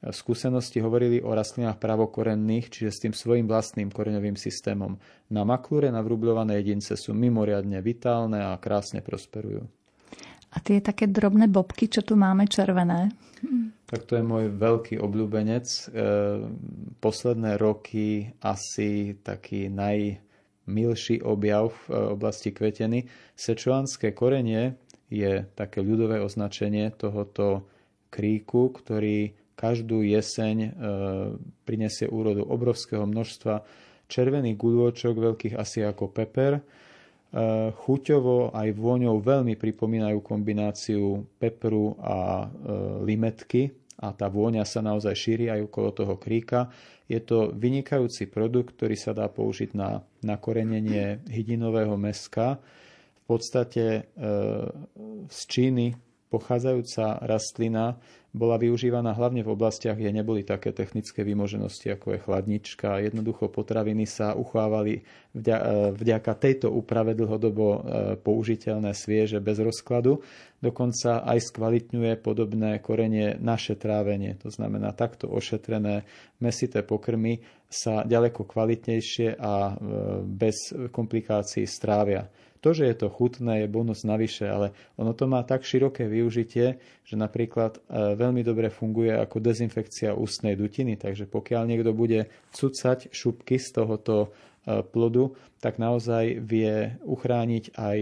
[0.09, 4.97] skúsenosti hovorili o rastlinách pravokorenných, čiže s tým svojim vlastným koreňovým systémom.
[5.29, 9.61] Na maklúre navrubľované jedince sú mimoriadne vitálne a krásne prosperujú.
[10.51, 13.13] A tie také drobné bobky, čo tu máme červené?
[13.87, 15.65] Tak to je môj veľký obľúbenec.
[15.69, 15.81] E,
[16.99, 23.07] posledné roky asi taký najmilší objav v oblasti kveteny.
[23.37, 24.75] Sečuánske korenie
[25.07, 27.67] je také ľudové označenie tohoto
[28.11, 30.69] kríku, ktorý každú jeseň e,
[31.67, 33.61] prinesie úrodu obrovského množstva
[34.09, 36.59] červených guľôčok, veľkých asi ako peper.
[36.59, 36.61] E,
[37.71, 42.47] chuťovo aj vôňou veľmi pripomínajú kombináciu pepru a e,
[43.05, 46.73] limetky a tá vôňa sa naozaj šíri aj okolo toho kríka.
[47.05, 52.57] Je to vynikajúci produkt, ktorý sa dá použiť na, na korenenie hydinového meska.
[53.21, 54.09] V podstate
[55.27, 55.93] z Číny
[56.31, 57.99] pochádzajúca rastlina
[58.31, 63.03] bola využívaná hlavne v oblastiach, kde neboli také technické vymoženosti, ako je chladnička.
[63.03, 65.51] Jednoducho potraviny sa uchávali e,
[65.91, 67.79] vďaka tejto úprave dlhodobo e,
[68.23, 70.23] použiteľné, svieže, bez rozkladu.
[70.63, 74.39] Dokonca aj skvalitňuje podobné korenie naše trávenie.
[74.39, 76.07] To znamená, takto ošetrené
[76.39, 79.73] mesité pokrmy sa ďaleko kvalitnejšie a e,
[80.23, 82.31] bez komplikácií strávia.
[82.61, 86.77] To, že je to chutné, je bonus navyše, ale ono to má tak široké využitie,
[87.01, 93.09] že napríklad e, veľmi dobre funguje ako dezinfekcia ústnej dutiny, takže pokiaľ niekto bude cucať
[93.09, 94.29] šupky z tohoto
[94.65, 97.97] plodu, tak naozaj vie uchrániť aj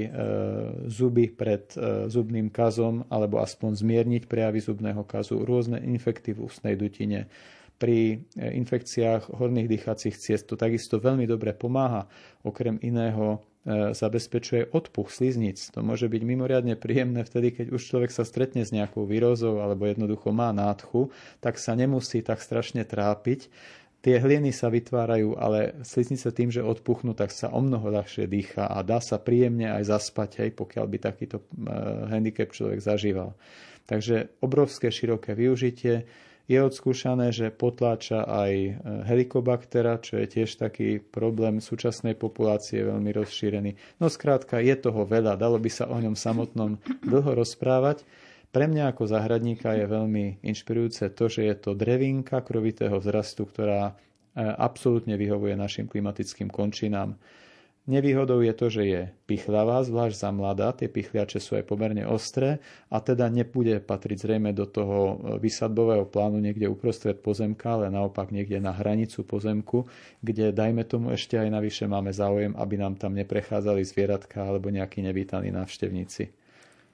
[0.92, 1.72] zuby pred
[2.12, 7.32] zubným kazom alebo aspoň zmierniť prejavy zubného kazu, rôzne infekty v ústnej dutine,
[7.80, 12.12] pri infekciách horných dýchacích ciest to takisto veľmi dobre pomáha.
[12.44, 13.49] Okrem iného E,
[13.94, 15.62] zabezpečuje odpuch sliznic.
[15.78, 19.86] To môže byť mimoriadne príjemné vtedy, keď už človek sa stretne s nejakou výrozou alebo
[19.86, 23.48] jednoducho má nádchu, tak sa nemusí tak strašne trápiť.
[24.00, 28.64] Tie hlieny sa vytvárajú, ale sliznice tým, že odpuchnú, tak sa o mnoho ľahšie dýcha
[28.64, 31.46] a dá sa príjemne aj zaspať, hej, pokiaľ by takýto e,
[32.08, 33.36] handicap človek zažíval.
[33.84, 36.08] Takže obrovské široké využitie
[36.50, 38.72] je odskúšané, že potláča aj e,
[39.06, 43.78] helikobaktera, čo je tiež taký problém súčasnej populácie, veľmi rozšírený.
[44.02, 48.02] No skrátka, je toho veľa, dalo by sa o ňom samotnom dlho rozprávať.
[48.50, 53.94] Pre mňa ako zahradníka je veľmi inšpirujúce to, že je to drevinka krovitého vzrastu, ktorá
[54.34, 57.14] e, absolútne vyhovuje našim klimatickým končinám.
[57.88, 62.62] Nevýhodou je to, že je pichlavá, zvlášť za mladá, tie pichliače sú aj pomerne ostré
[62.92, 68.62] a teda nebude patriť zrejme do toho vysadbového plánu niekde uprostred pozemka, ale naopak niekde
[68.62, 69.90] na hranicu pozemku,
[70.22, 75.02] kde dajme tomu ešte aj navyše máme záujem, aby nám tam neprechádzali zvieratka alebo nejakí
[75.02, 76.39] nevítaní návštevníci.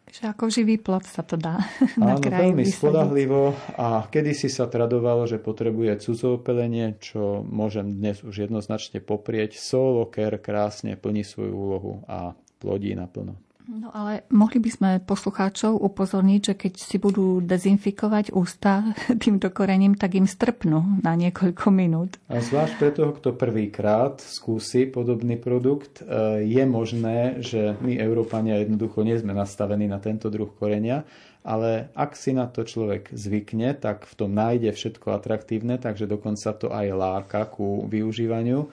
[0.06, 1.60] Že ako živý plot sa to dá
[2.00, 2.78] na Áno, veľmi vysadiť.
[2.78, 9.58] spolahlivo a kedysi sa tradovalo, že potrebuje cudzoopelenie, čo môžem dnes už jednoznačne poprieť.
[9.58, 13.36] Solo care krásne plní svoju úlohu a plodí naplno.
[13.66, 18.94] No ale mohli by sme poslucháčov upozorniť, že keď si budú dezinfikovať ústa
[19.24, 22.22] týmto korením, tak im strpnú na niekoľko minút.
[22.30, 28.62] A zvlášť pre toho, kto prvýkrát skúsi podobný produkt, e, je možné, že my, Európania,
[28.62, 31.02] jednoducho nie sme nastavení na tento druh korenia,
[31.42, 36.54] ale ak si na to človek zvykne, tak v tom nájde všetko atraktívne, takže dokonca
[36.54, 38.70] to aj láka ku využívaniu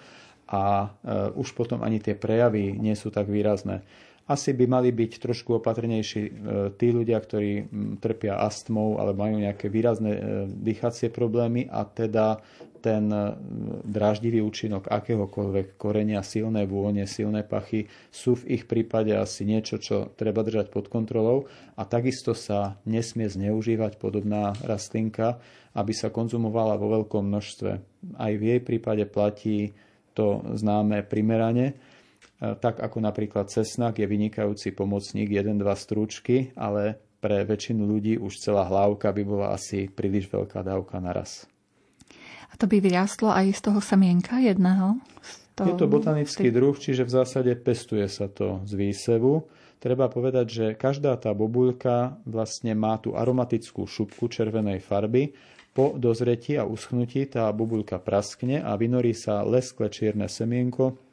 [0.53, 0.87] a e,
[1.33, 3.81] už potom ani tie prejavy nie sú tak výrazné
[4.31, 6.33] asi by mali byť trošku opatrnejší e,
[6.79, 7.67] tí ľudia, ktorí
[7.99, 12.39] trpia astmou alebo majú nejaké výrazné e, dýchacie problémy a teda
[12.83, 13.35] ten e,
[13.83, 20.15] dráždivý účinok akéhokoľvek korenia, silné vône, silné pachy sú v ich prípade asi niečo, čo
[20.15, 25.43] treba držať pod kontrolou a takisto sa nesmie zneužívať podobná rastlinka,
[25.75, 27.71] aby sa konzumovala vo veľkom množstve.
[28.19, 29.73] Aj v jej prípade platí
[30.13, 31.92] to známe primerane,
[32.43, 38.67] tak ako napríklad cesnak je vynikajúci pomocník 1-2 strúčky, ale pre väčšinu ľudí už celá
[38.67, 41.47] hlavka by bola asi príliš veľká dávka naraz.
[42.51, 44.99] A to by vyrástlo aj z toho semienka jedného?
[45.55, 45.71] To...
[45.71, 49.47] Je to botanický druh, čiže v zásade pestuje sa to z výsevu.
[49.79, 55.31] Treba povedať, že každá tá bobuľka vlastne má tú aromatickú šupku červenej farby.
[55.73, 61.12] Po dozretí a uschnutí tá bobuľka praskne a vynorí sa leskle čierne semienko,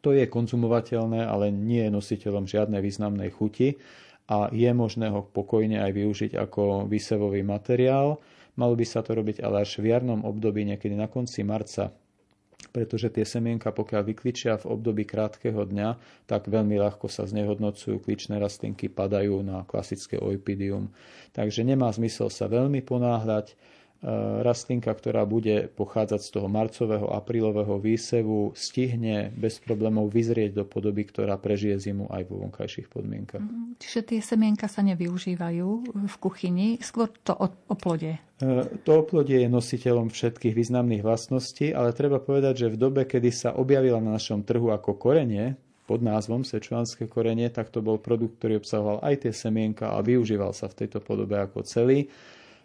[0.00, 3.78] to je konzumovateľné, ale nie je nositeľom žiadnej významnej chuti
[4.28, 8.20] a je možné ho pokojne aj využiť ako výsevový materiál.
[8.58, 11.94] Malo by sa to robiť ale až v jarnom období, niekedy na konci marca,
[12.74, 15.88] pretože tie semienka, pokiaľ vykličia v období krátkeho dňa,
[16.26, 20.90] tak veľmi ľahko sa znehodnocujú, kličné rastlinky padajú na klasické oipidium.
[21.32, 23.54] Takže nemá zmysel sa veľmi ponáhľať
[24.46, 31.02] rastlinka, ktorá bude pochádzať z toho marcového, aprílového výsevu, stihne bez problémov vyzrieť do podoby,
[31.02, 33.42] ktorá prežije zimu aj vo vonkajších podmienkach.
[33.42, 33.82] Mhm.
[33.82, 37.34] Čiže tie semienka sa nevyužívajú v kuchyni, skôr to
[37.66, 38.22] oplodie.
[38.86, 43.50] To oplodie je nositeľom všetkých významných vlastností, ale treba povedať, že v dobe, kedy sa
[43.58, 48.60] objavila na našom trhu ako korenie, pod názvom sečuánske korenie, tak to bol produkt, ktorý
[48.60, 52.12] obsahoval aj tie semienka a využíval sa v tejto podobe ako celý.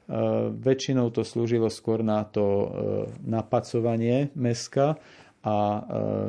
[0.04, 2.68] E, väčšinou to slúžilo skôr na to e,
[3.24, 5.00] napacovanie meska
[5.44, 5.80] a e,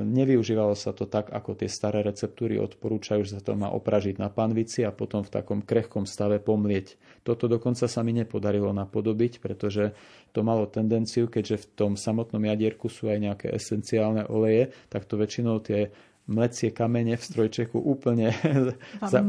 [0.06, 4.30] nevyužívalo sa to tak, ako tie staré receptúry odporúčajú, že sa to má opražiť na
[4.30, 6.94] panvici a potom v takom krehkom stave pomlieť.
[7.26, 9.90] Toto dokonca sa mi nepodarilo napodobiť, pretože
[10.30, 15.18] to malo tendenciu, keďže v tom samotnom jadierku sú aj nejaké esenciálne oleje, tak to
[15.18, 15.90] väčšinou tie
[16.24, 18.32] mlecie kamene v strojčeku úplne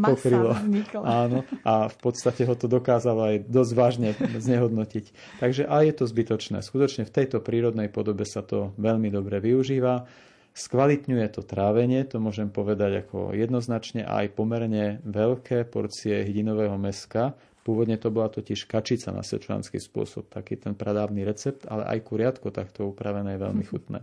[0.08, 0.56] pokrylo.
[1.04, 5.38] Áno, a v podstate ho to dokázalo aj dosť vážne znehodnotiť.
[5.44, 6.64] Takže a je to zbytočné.
[6.64, 10.08] Skutočne v tejto prírodnej podobe sa to veľmi dobre využíva.
[10.56, 17.36] Skvalitňuje to trávenie, to môžem povedať ako jednoznačne, a aj pomerne veľké porcie hydinového meska.
[17.68, 22.56] Pôvodne to bola totiž kačica na sečuánsky spôsob, taký ten pradávny recept, ale aj kuriatko
[22.56, 24.00] takto upravené je veľmi chutné.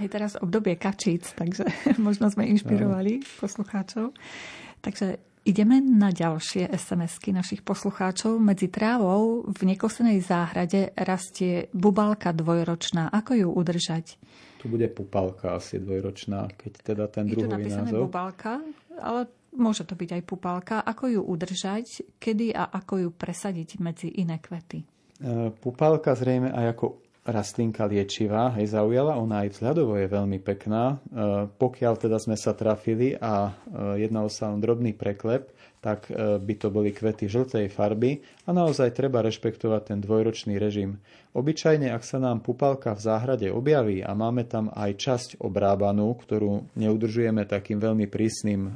[0.00, 1.68] Hej, teraz obdobie kačíc, takže
[2.06, 3.26] možno sme inšpirovali no.
[3.44, 4.16] poslucháčov.
[4.80, 8.40] Takže ideme na ďalšie SMS-ky našich poslucháčov.
[8.40, 13.12] Medzi trávou v nekosenej záhrade rastie bubalka dvojročná.
[13.12, 14.16] Ako ju udržať?
[14.62, 18.02] Tu bude pupalka asi dvojročná, keď teda ten Je druhový tu napísané názov.
[18.08, 18.52] pupalka,
[19.02, 19.20] ale
[19.58, 20.76] môže to byť aj pupalka.
[20.86, 24.80] Ako ju udržať, kedy a ako ju presadiť medzi iné kvety?
[24.80, 24.86] E,
[25.58, 26.86] pupalka zrejme aj ako
[27.22, 29.14] rastlinka liečivá, hej, zaujala.
[29.14, 30.98] Ona aj vzhľadovo je veľmi pekná.
[30.98, 36.38] E, pokiaľ teda sme sa trafili a e, jednalo sa o drobný preklep, tak e,
[36.38, 41.02] by to boli kvety žltej farby a naozaj treba rešpektovať ten dvojročný režim.
[41.34, 46.78] Obyčajne, ak sa nám pupalka v záhrade objaví a máme tam aj časť obrábanú, ktorú
[46.78, 48.70] neudržujeme takým veľmi prísnym e,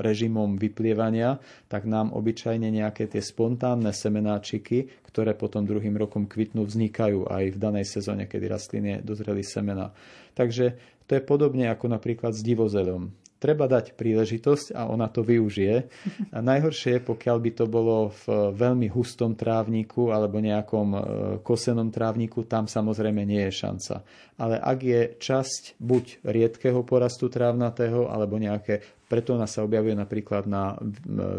[0.00, 1.36] režimom vyplievania,
[1.68, 7.58] tak nám obyčajne nejaké tie spontánne semenáčiky, ktoré potom druhým rokom kvitnú, vznikajú aj v
[7.60, 9.92] danej sezóne, kedy rastliny dozreli semena.
[10.32, 15.88] Takže to je podobne ako napríklad s divozelom treba dať príležitosť a ona to využije.
[16.36, 21.00] A najhoršie je, pokiaľ by to bolo v veľmi hustom trávniku alebo nejakom e,
[21.40, 24.04] kosenom trávniku, tam samozrejme nie je šanca.
[24.36, 30.46] Ale ak je časť buď riedkeho porastu trávnatého alebo nejaké preto ona sa objavuje napríklad
[30.46, 30.78] na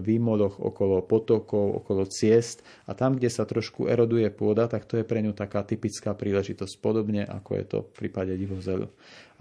[0.03, 5.07] výmoloch okolo potokov, okolo ciest a tam, kde sa trošku eroduje pôda, tak to je
[5.07, 8.91] pre ňu taká typická príležitosť, podobne ako je to v prípade divozelu.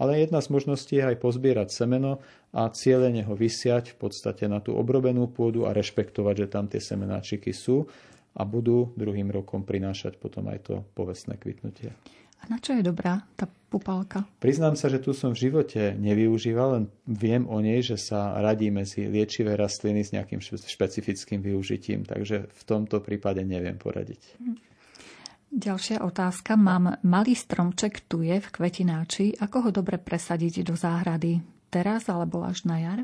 [0.01, 4.57] Ale jedna z možností je aj pozbierať semeno a cieľene ho vysiať v podstate na
[4.57, 7.85] tú obrobenú pôdu a rešpektovať, že tam tie semenáčiky sú
[8.33, 11.93] a budú druhým rokom prinášať potom aj to povestné kvitnutie.
[12.41, 14.25] A na čo je dobrá tá pupalka?
[14.41, 18.73] Priznám sa, že tu som v živote nevyužíval, len viem o nej, že sa radí
[18.73, 24.41] medzi liečivé rastliny s nejakým špecifickým využitím, takže v tomto prípade neviem poradiť.
[25.51, 26.55] Ďalšia otázka.
[26.55, 29.35] Mám malý stromček tu je v kvetináči.
[29.35, 31.43] Ako ho dobre presadiť do záhrady?
[31.67, 32.99] Teraz alebo až na jar?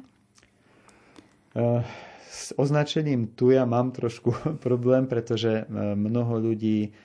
[1.51, 1.83] Uh,
[2.31, 4.31] s označením tuja mám trošku
[4.65, 6.95] problém, pretože eh, mnoho ľudí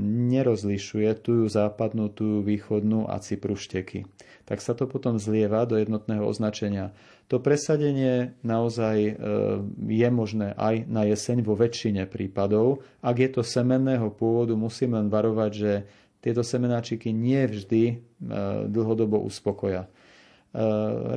[0.00, 4.08] nerozlišuje tu západnú, tu východnú a cyprušteky.
[4.48, 6.96] Tak sa to potom zlieva do jednotného označenia.
[7.26, 9.12] To presadenie naozaj e,
[9.90, 12.86] je možné aj na jeseň vo väčšine prípadov.
[13.02, 15.72] Ak je to semenného pôvodu, musím len varovať, že
[16.22, 17.94] tieto semenáčiky nie vždy e,
[18.70, 19.84] dlhodobo uspokoja.
[19.84, 19.88] E,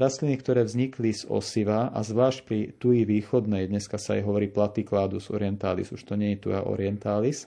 [0.01, 5.30] rastliny, ktoré vznikli z osiva a zvlášť pri tuji východnej, dneska sa jej hovorí Platycladus
[5.30, 7.45] orientalis, už to nie je tuja orientalis,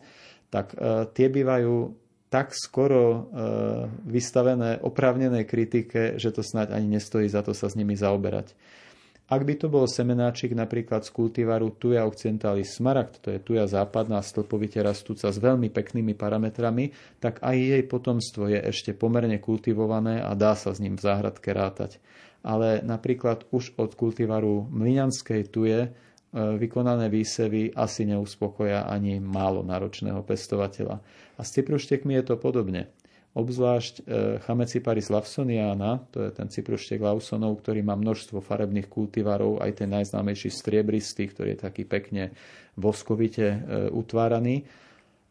[0.53, 1.96] tak e, tie bývajú
[2.28, 3.20] tak skoro e,
[4.05, 8.53] vystavené oprávnenej kritike, že to snáď ani nestojí za to sa s nimi zaoberať.
[9.32, 14.20] Ak by to bol semenáčik napríklad z kultivaru Tuja occidentalis smaragd, to je tuja západná,
[14.20, 20.36] stĺpovite rastúca s veľmi peknými parametrami, tak aj jej potomstvo je ešte pomerne kultivované a
[20.36, 21.96] dá sa s ním v záhradke rátať.
[22.44, 25.96] Ale napríklad už od kultivaru mliňanskej tuje
[26.33, 30.97] vykonané výsevy asi neuspokoja ani málo náročného pestovateľa.
[31.37, 32.89] A s cypruštekmi je to podobne.
[33.33, 34.03] Obzvlášť e,
[34.45, 40.53] Chameciparis lawsoniana, to je ten cypruštek Lawsonov, ktorý má množstvo farebných kultivarov, aj ten najznámejší
[40.53, 42.37] striebristý, ktorý je taký pekne
[42.76, 43.59] voskovite e,
[43.89, 44.68] utváraný.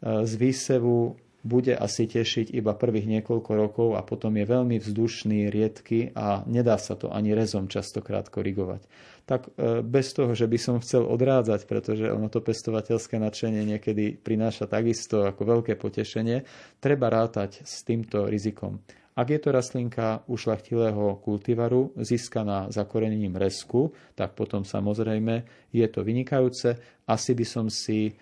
[0.02, 6.14] Z výsevu bude asi tešiť iba prvých niekoľko rokov a potom je veľmi vzdušný, riedky
[6.14, 8.86] a nedá sa to ani rezom častokrát korigovať.
[9.26, 14.18] Tak e, bez toho, že by som chcel odrádzať, pretože ono to pestovateľské nadšenie niekedy
[14.18, 16.46] prináša takisto ako veľké potešenie,
[16.78, 18.82] treba rátať s týmto rizikom.
[19.12, 25.44] Ak je to rastlinka ušlachtilého kultivaru získaná zakorenením resku, tak potom samozrejme
[25.76, 26.80] je to vynikajúce.
[27.04, 28.14] Asi by som si e,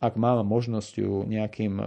[0.00, 1.84] ak mám možnosť ju nejakým e,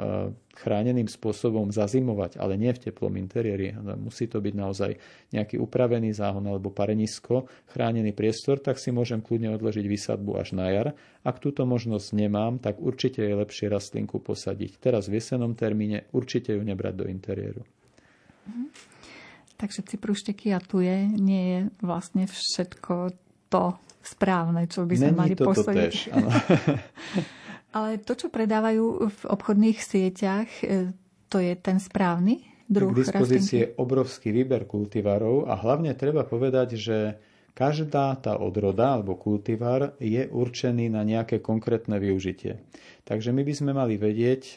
[0.54, 4.92] chráneným spôsobom zazimovať, ale nie v teplom interiéri, musí to byť naozaj
[5.34, 10.70] nejaký upravený záhon alebo parenisko, chránený priestor, tak si môžem kľudne odložiť výsadbu až na
[10.70, 10.88] jar.
[11.26, 14.78] Ak túto možnosť nemám, tak určite je lepšie rastlinku posadiť.
[14.78, 17.66] Teraz v jesenom termíne určite ju nebrať do interiéru.
[18.46, 18.94] Mhm.
[19.58, 23.16] Takže ciprušteky a tu je, nie je vlastne všetko
[23.48, 25.94] to správne, čo by sme Není mali posadiť.
[25.94, 26.12] Tež,
[27.74, 30.94] Ale to, čo predávajú v obchodných sieťach, e,
[31.28, 36.80] to je ten správny druh K dispozícii je obrovský výber kultivárov a hlavne treba povedať,
[36.80, 36.98] že
[37.54, 42.58] každá tá odroda alebo kultivár je určený na nejaké konkrétne využitie.
[43.06, 44.54] Takže my by sme mali vedieť e,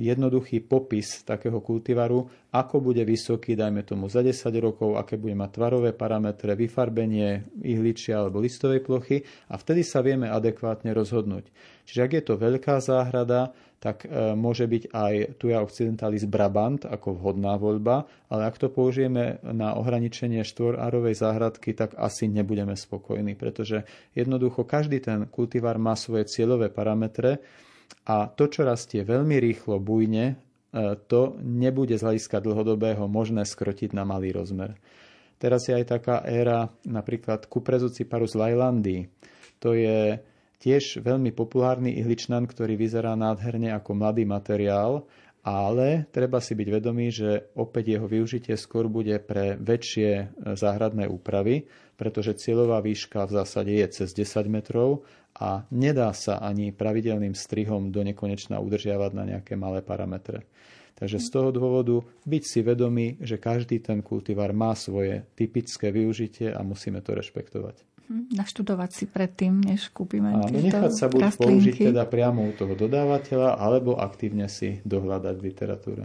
[0.00, 5.50] jednoduchý popis takého kultivaru, ako bude vysoký, dajme tomu za 10 rokov, aké bude mať
[5.54, 9.22] tvarové parametre, vyfarbenie ihličia alebo listovej plochy
[9.52, 11.46] a vtedy sa vieme adekvátne rozhodnúť.
[11.86, 17.14] Čiže ak je to veľká záhrada, tak e, môže byť aj tuja occidentalis brabant ako
[17.14, 23.86] vhodná voľba, ale ak to použijeme na ohraničenie štvorárovej záhradky, tak asi nebudeme spokojní, pretože
[24.18, 27.38] jednoducho každý ten kultivár má svoje cieľové parametre
[28.10, 30.42] a to, čo rastie veľmi rýchlo, bujne,
[31.06, 34.76] to nebude z hľadiska dlhodobého možné skrotiť na malý rozmer.
[35.36, 38.98] Teraz je aj taká éra napríklad kuprezu ciparu z Lajlandy.
[39.60, 40.16] To je
[40.62, 45.04] tiež veľmi populárny ihličnan, ktorý vyzerá nádherne ako mladý materiál
[45.46, 50.24] ale treba si byť vedomý, že opäť jeho využitie skôr bude pre väčšie e,
[50.58, 55.06] záhradné úpravy, pretože cieľová výška v zásade je cez 10 metrov
[55.38, 60.42] a nedá sa ani pravidelným strihom do nekonečna udržiavať na nejaké malé parametre.
[60.98, 66.50] Takže z toho dôvodu byť si vedomý, že každý ten kultivar má svoje typické využitie
[66.50, 67.95] a musíme to rešpektovať.
[68.06, 71.42] Mhm, naštudovať si predtým, než kúpime a nechať sa buď rastlinky.
[71.42, 76.04] použiť teda priamo u toho dodávateľa, alebo aktívne si dohľadať v literatúre.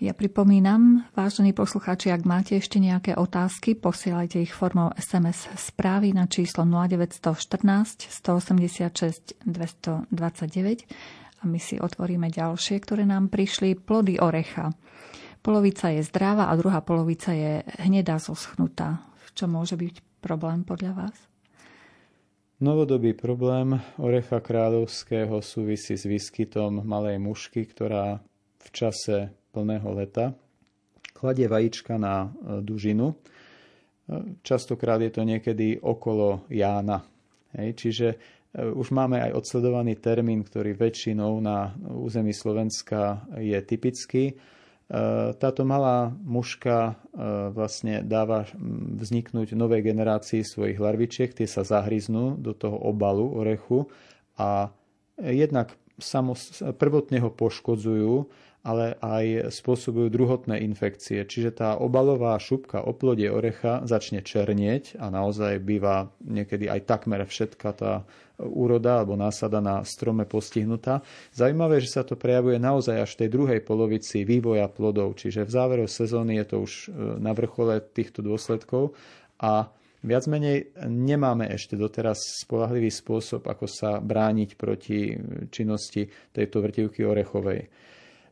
[0.00, 6.24] Ja pripomínam, vážení poslucháči, ak máte ešte nejaké otázky, posielajte ich formou SMS správy na
[6.24, 13.76] číslo 0914 186 229 a my si otvoríme ďalšie, ktoré nám prišli.
[13.76, 14.72] Plody orecha.
[15.44, 19.04] Polovica je zdravá a druhá polovica je hnedá zoschnutá.
[19.36, 21.16] Čo môže byť problém podľa vás?
[22.60, 28.20] Novodobý problém orecha kráľovského súvisí s výskytom malej mušky, ktorá
[28.60, 30.36] v čase plného leta
[31.20, 32.28] kladie vajíčka na e,
[32.64, 33.12] dužinu.
[33.12, 33.14] E,
[34.40, 37.04] častokrát je to niekedy okolo Jána.
[37.52, 38.16] Hej, čiže e,
[38.72, 44.32] už máme aj odsledovaný termín, ktorý väčšinou na území Slovenska je typický
[45.38, 47.22] táto malá muška e,
[47.54, 48.50] vlastne dáva
[48.98, 53.86] vzniknúť novej generácii svojich larvičiek, tie sa zahryznú do toho obalu orechu
[54.34, 54.74] a
[55.22, 55.78] jednak
[56.80, 58.26] prvotne ho poškodzujú
[58.60, 61.24] ale aj spôsobujú druhotné infekcie.
[61.24, 67.68] Čiže tá obalová šupka oplodie orecha začne černieť a naozaj býva niekedy aj takmer všetka
[67.72, 67.92] tá
[68.40, 71.04] úroda alebo násada na strome postihnutá.
[71.32, 75.50] Zajímavé, že sa to prejavuje naozaj až v tej druhej polovici vývoja plodov, čiže v
[75.52, 76.86] záveru sezóny je to už e,
[77.20, 78.96] na vrchole týchto dôsledkov
[79.40, 79.68] a
[80.00, 85.12] Viac menej nemáme ešte doteraz spolahlivý spôsob, ako sa brániť proti
[85.52, 87.68] činnosti tejto vrtivky orechovej.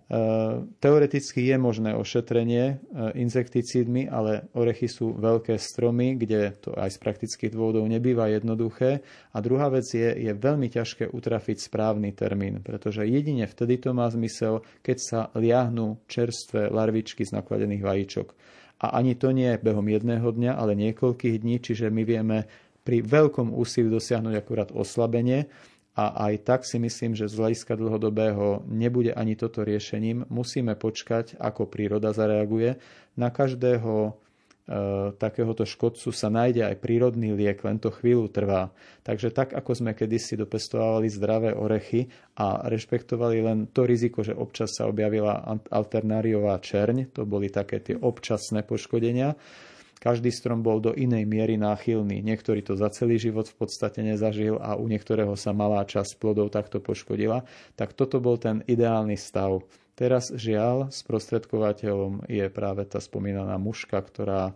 [0.09, 2.77] Eh, teoreticky je možné ošetrenie eh,
[3.21, 9.05] insekticídmi, ale orechy sú veľké stromy, kde to aj z praktických dôvodov nebýva jednoduché.
[9.37, 14.09] A druhá vec je, je veľmi ťažké utrafiť správny termín, pretože jedine vtedy to má
[14.09, 18.33] zmysel, keď sa liahnú čerstvé larvičky z nakladených vajíčok.
[18.81, 22.49] A ani to nie je behom jedného dňa, ale niekoľkých dní, čiže my vieme
[22.81, 25.53] pri veľkom úsilí dosiahnuť akurát oslabenie
[25.99, 30.31] a aj tak si myslím, že z hľadiska dlhodobého nebude ani toto riešením.
[30.31, 32.79] Musíme počkať, ako príroda zareaguje.
[33.19, 34.11] Na každého e,
[35.19, 38.71] takéhoto škodcu sa nájde aj prírodný liek, len to chvíľu trvá.
[39.03, 42.07] Takže tak, ako sme kedysi dopestovali zdravé orechy
[42.39, 47.99] a rešpektovali len to riziko, že občas sa objavila alternáriová čerň, to boli také tie
[47.99, 49.35] občasné poškodenia,
[49.99, 52.23] každý strom bol do inej miery náchylný.
[52.23, 56.55] Niektorý to za celý život v podstate nezažil a u niektorého sa malá časť plodov
[56.55, 57.43] takto poškodila.
[57.75, 59.67] Tak toto bol ten ideálny stav.
[59.99, 64.55] Teraz žiaľ, sprostredkovateľom je práve tá spomínaná muška, ktorá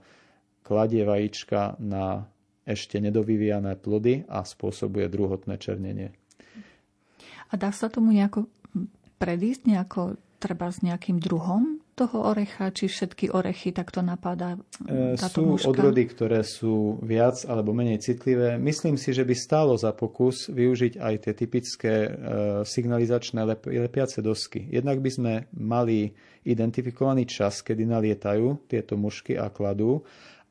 [0.63, 2.31] kladie vajíčka na
[2.63, 6.15] ešte nedovyvíjané plody a spôsobuje druhotné černenie.
[7.51, 8.47] A dá sa tomu nejako
[9.19, 14.57] predísť, nejako treba s nejakým druhom toho orecha, či všetky orechy takto napadá
[14.89, 15.69] e, táto Sú mužka?
[15.69, 18.57] odrody, ktoré sú viac alebo menej citlivé.
[18.57, 22.11] Myslím si, že by stálo za pokus využiť aj tie typické e,
[22.65, 24.73] signalizačné lepiace dosky.
[24.73, 26.17] Jednak by sme mali
[26.49, 30.01] identifikovaný čas, kedy nalietajú tieto mušky a kladú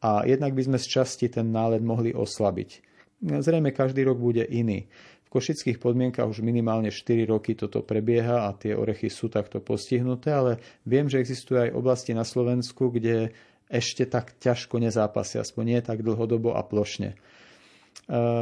[0.05, 2.93] a jednak by sme z časti ten náled mohli oslabiť.
[3.21, 4.89] Zrejme každý rok bude iný
[5.31, 10.59] košických podmienkach už minimálne 4 roky toto prebieha a tie orechy sú takto postihnuté, ale
[10.83, 13.31] viem, že existujú aj oblasti na Slovensku, kde
[13.71, 17.15] ešte tak ťažko nezápasia, aspoň nie tak dlhodobo a plošne.
[17.15, 17.17] E,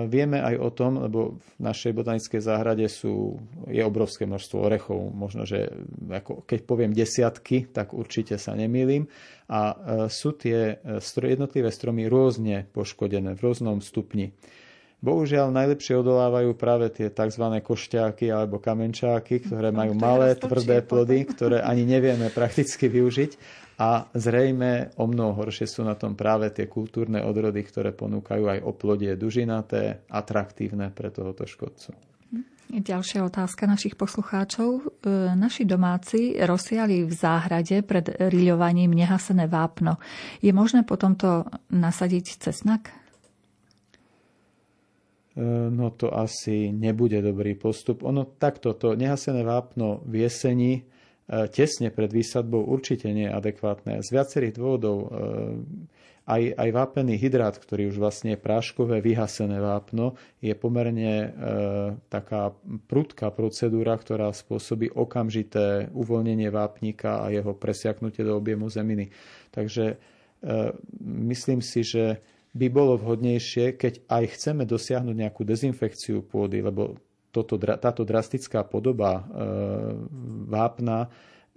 [0.10, 3.38] vieme aj o tom, lebo v našej botanickej záhrade sú,
[3.70, 5.14] je obrovské množstvo orechov.
[5.14, 5.70] Možno, že
[6.10, 9.06] ako, keď poviem desiatky, tak určite sa nemýlim.
[9.46, 9.76] A e,
[10.10, 14.34] sú tie e, jednotlivé stromy rôzne poškodené v rôznom stupni.
[15.00, 17.46] Bohužiaľ najlepšie odolávajú práve tie tzv.
[17.64, 23.32] košťáky alebo kamenčáky, ktoré majú malé, tvrdé plody, ktoré ani nevieme prakticky využiť.
[23.80, 28.60] A zrejme o mnoho horšie sú na tom práve tie kultúrne odrody, ktoré ponúkajú aj
[28.60, 31.96] oplodie dužinaté, atraktívne pre tohoto škodcu.
[32.70, 34.70] Ďalšia otázka našich poslucháčov.
[34.78, 34.82] E,
[35.34, 39.98] naši domáci rozsiali v záhrade pred riľovaním nehasené vápno.
[40.44, 42.99] Je možné potom to nasadiť cesnak?
[45.36, 48.04] E, no to asi nebude dobrý postup.
[48.04, 50.82] Ono takto, to nehasené vápno v jeseni e,
[51.52, 54.02] tesne pred výsadbou určite nie je adekvátne.
[54.02, 54.98] Z viacerých dôvodov
[56.30, 61.30] aj, aj vápený hydrát, ktorý už vlastne je práškové, vyhasené vápno, je pomerne e,
[62.06, 62.54] taká
[62.86, 69.10] prudká procedúra, ktorá spôsobí okamžité uvoľnenie vápnika a jeho presiaknutie do objemu zeminy.
[69.50, 69.96] Takže e,
[71.02, 72.22] myslím si, že
[72.60, 77.00] by bolo vhodnejšie, keď aj chceme dosiahnuť nejakú dezinfekciu pôdy, lebo
[77.32, 79.24] toto, táto drastická podoba e,
[80.50, 81.08] vápna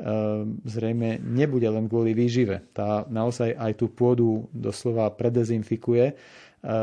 [0.02, 2.64] Ehm, zrejme nebude len kvôli výžive.
[2.74, 6.16] Tá naozaj aj tú pôdu doslova predezinfikuje, ehm,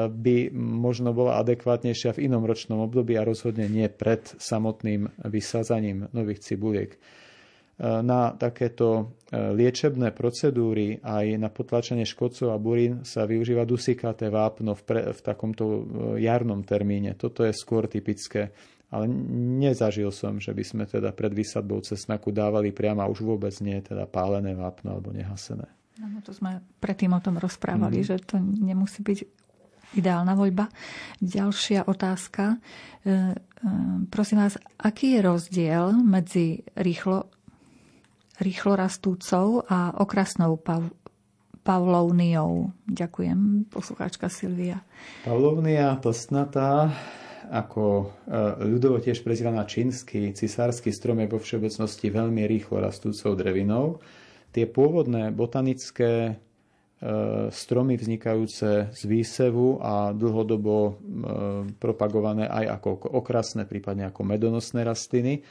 [0.07, 6.45] by možno bola adekvátnejšia v inom ročnom období a rozhodne nie pred samotným vysádzaním nových
[6.47, 6.95] cibuliek.
[7.79, 14.81] Na takéto liečebné procedúry aj na potlačenie škodcov a burín sa využíva dusikaté vápno v,
[14.83, 15.87] pre, v takomto
[16.19, 17.15] jarnom termíne.
[17.15, 18.51] Toto je skôr typické
[18.89, 19.05] ale
[19.61, 23.77] nezažil som, že by sme teda pred výsadbou cesnaku dávali priamo a už vôbec nie
[23.85, 25.69] teda pálené vápno alebo nehasené.
[26.01, 28.05] No, to sme predtým o tom rozprávali, mm.
[28.07, 29.19] že to nemusí byť
[29.99, 30.69] ideálna voľba.
[31.21, 32.55] Ďalšia otázka.
[32.55, 33.13] E, e,
[34.09, 37.29] prosím vás, aký je rozdiel medzi rýchlo,
[38.39, 40.87] rýchlo rastúcou a okrasnou pav,
[41.63, 42.71] pavlovniou?
[42.87, 44.81] Ďakujem, poslucháčka Silvia.
[45.27, 46.89] Pavlovnia snatá
[47.49, 48.05] ako e,
[48.69, 53.97] ľudovo tiež prezývaná čínsky cisársky strom je vo všeobecnosti veľmi rýchlo rastúcou drevinou.
[54.53, 56.33] Tie pôvodné botanické e,
[57.49, 60.91] stromy vznikajúce z výsevu a dlhodobo e,
[61.81, 65.41] propagované aj ako okrasné, prípadne ako medonosné rastliny,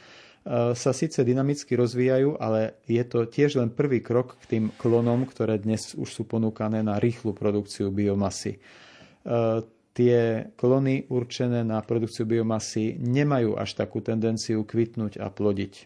[0.47, 5.59] sa síce dynamicky rozvíjajú, ale je to tiež len prvý krok k tým klonom, ktoré
[5.59, 8.57] dnes už sú ponúkané na rýchlu produkciu biomasy
[9.99, 15.73] tie klony určené na produkciu biomasy nemajú až takú tendenciu kvitnúť a plodiť.
[15.75, 15.83] E,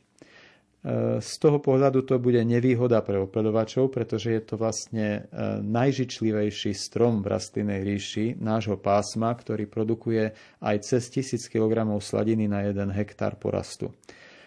[1.17, 5.21] z toho pohľadu to bude nevýhoda pre opeľovačov, pretože je to vlastne e,
[5.65, 10.29] najžičlivejší strom v rastlinnej ríši nášho pásma, ktorý produkuje
[10.61, 13.97] aj cez 1000 kg sladiny na 1 hektár porastu.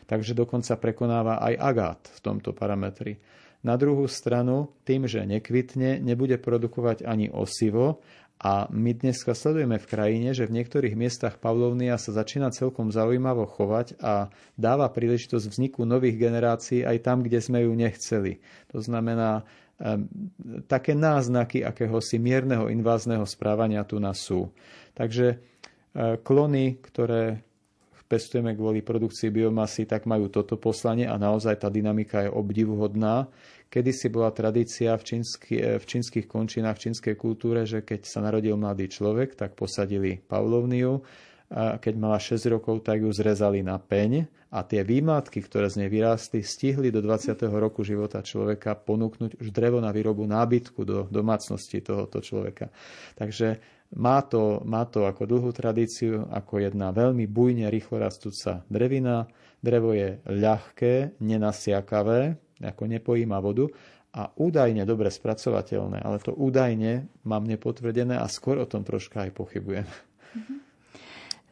[0.06, 3.18] Takže dokonca prekonáva aj agát v tomto parametri.
[3.66, 7.98] Na druhú stranu, tým, že nekvitne, nebude produkovať ani osivo
[8.36, 13.48] a my dnes sledujeme v krajine, že v niektorých miestach Pavlovnia sa začína celkom zaujímavo
[13.48, 18.38] chovať a dáva príležitosť vzniku nových generácií aj tam, kde sme ju nechceli.
[18.70, 19.42] To znamená,
[20.68, 24.48] také náznaky akéhosi mierneho invázneho správania tu nás sú.
[24.96, 25.36] Takže e,
[26.24, 27.44] klony, ktoré
[28.06, 33.26] pestujeme kvôli produkcii biomasy, tak majú toto poslanie a naozaj tá dynamika je obdivuhodná.
[33.66, 38.22] Kedysi bola tradícia v, čínsky, eh, v čínskych končinách, v čínskej kultúre, že keď sa
[38.22, 41.02] narodil mladý človek, tak posadili pavlovniu.
[41.54, 45.90] Keď mala 6 rokov, tak ju zrezali na peň a tie výmatky, ktoré z nej
[45.90, 47.38] vyrástli, stihli do 20.
[47.54, 52.74] roku života človeka ponúknuť už drevo na výrobu nábytku do domácnosti tohoto človeka.
[53.14, 53.62] Takže
[53.94, 59.30] má to, má to ako dlhú tradíciu, ako jedna veľmi bujne rýchlo rastúca drevina.
[59.62, 63.70] Drevo je ľahké, nenasiakavé, ako nepojíma vodu
[64.16, 69.30] a údajne dobre spracovateľné, ale to údajne mám nepotvrdené a skôr o tom troška aj
[69.30, 69.86] pochybujem.
[70.34, 70.65] Mhm.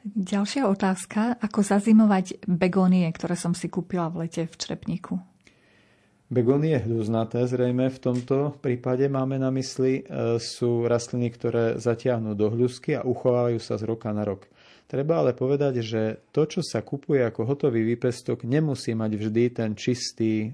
[0.05, 5.17] Ďalšia otázka, ako zazimovať begónie, ktoré som si kúpila v lete v Črepníku?
[6.29, 12.53] Begónie hľuznaté zrejme v tomto prípade máme na mysli, e, sú rastliny, ktoré zatiahnu do
[12.53, 14.45] hľuzky a uchovávajú sa z roka na rok.
[14.85, 19.71] Treba ale povedať, že to, čo sa kupuje ako hotový výpestok, nemusí mať vždy ten
[19.73, 20.49] čistý e,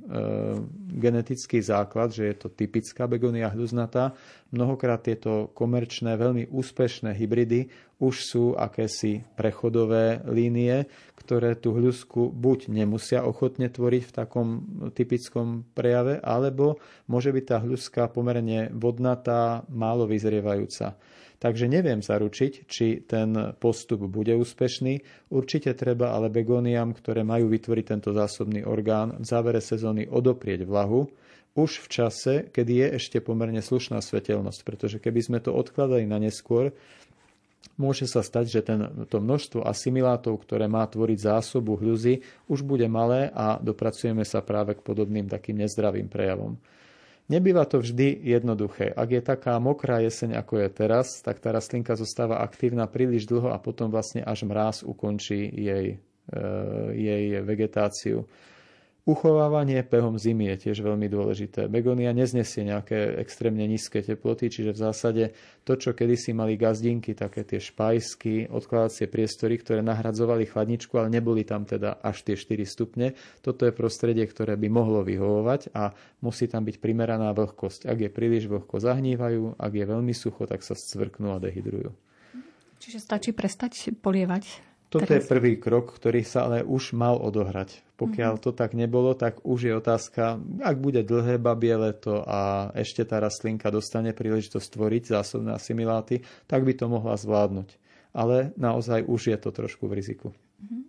[0.87, 4.15] genetický základ, že je to typická begonia hľuznatá.
[4.55, 10.87] Mnohokrát tieto komerčné, veľmi úspešné hybridy už sú akési prechodové línie,
[11.19, 14.49] ktoré tú hľuzku buď nemusia ochotne tvoriť v takom
[14.95, 16.79] typickom prejave, alebo
[17.11, 20.95] môže byť tá hľuzka pomerne vodnatá, málo vyzrievajúca.
[21.41, 25.01] Takže neviem zaručiť, či ten postup bude úspešný.
[25.33, 31.09] Určite treba ale begóniam, ktoré majú vytvoriť tento zásobný orgán, v závere sezóny odoprieť vlahu,
[31.57, 36.21] už v čase, kedy je ešte pomerne slušná svetelnosť, pretože keby sme to odkladali na
[36.21, 36.77] neskôr,
[37.81, 42.21] môže sa stať, že ten, to množstvo asimilátov, ktoré má tvoriť zásobu hľuzy,
[42.53, 46.61] už bude malé a dopracujeme sa práve k podobným takým nezdravým prejavom.
[47.31, 48.91] Nebýva to vždy jednoduché.
[48.91, 53.55] Ak je taká mokrá jeseň, ako je teraz, tak tá rastlinka zostáva aktívna príliš dlho
[53.55, 56.43] a potom vlastne až mráz ukončí jej, e,
[56.99, 58.27] jej vegetáciu.
[59.09, 61.73] Uchovávanie behom zimy je tiež veľmi dôležité.
[61.73, 65.25] Begonia neznesie nejaké extrémne nízke teploty, čiže v zásade
[65.65, 71.49] to, čo kedysi mali gazdinky, také tie špajsky, odkladacie priestory, ktoré nahradzovali chladničku, ale neboli
[71.49, 76.45] tam teda až tie 4 stupne, toto je prostredie, ktoré by mohlo vyhovovať a musí
[76.45, 77.89] tam byť primeraná vlhkosť.
[77.89, 81.97] Ak je príliš vlhko, zahnívajú, ak je veľmi sucho, tak sa scvrknú a dehydrujú.
[82.81, 85.23] Čiže stačí prestať polievať toto Teraz...
[85.23, 87.79] je prvý krok, ktorý sa ale už mal odohrať.
[87.95, 88.47] Pokiaľ mm-hmm.
[88.51, 93.23] to tak nebolo, tak už je otázka, ak bude dlhé babie leto a ešte tá
[93.23, 97.79] rastlinka dostane príležitosť tvoriť zásobné asimiláty, tak by to mohla zvládnuť.
[98.11, 100.35] Ale naozaj už je to trošku v riziku.
[100.35, 100.83] Mm-hmm.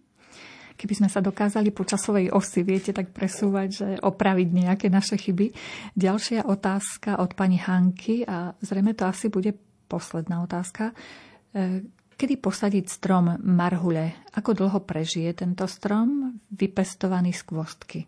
[0.82, 5.54] Keby sme sa dokázali po časovej osi, viete, tak presúvať, že opraviť nejaké naše chyby.
[5.94, 9.54] Ďalšia otázka od pani Hanky a zrejme to asi bude
[9.86, 10.90] posledná otázka.
[12.22, 14.14] Kedy posadiť strom marhule?
[14.38, 18.00] Ako dlho prežije tento strom vypestovaný z kvostky?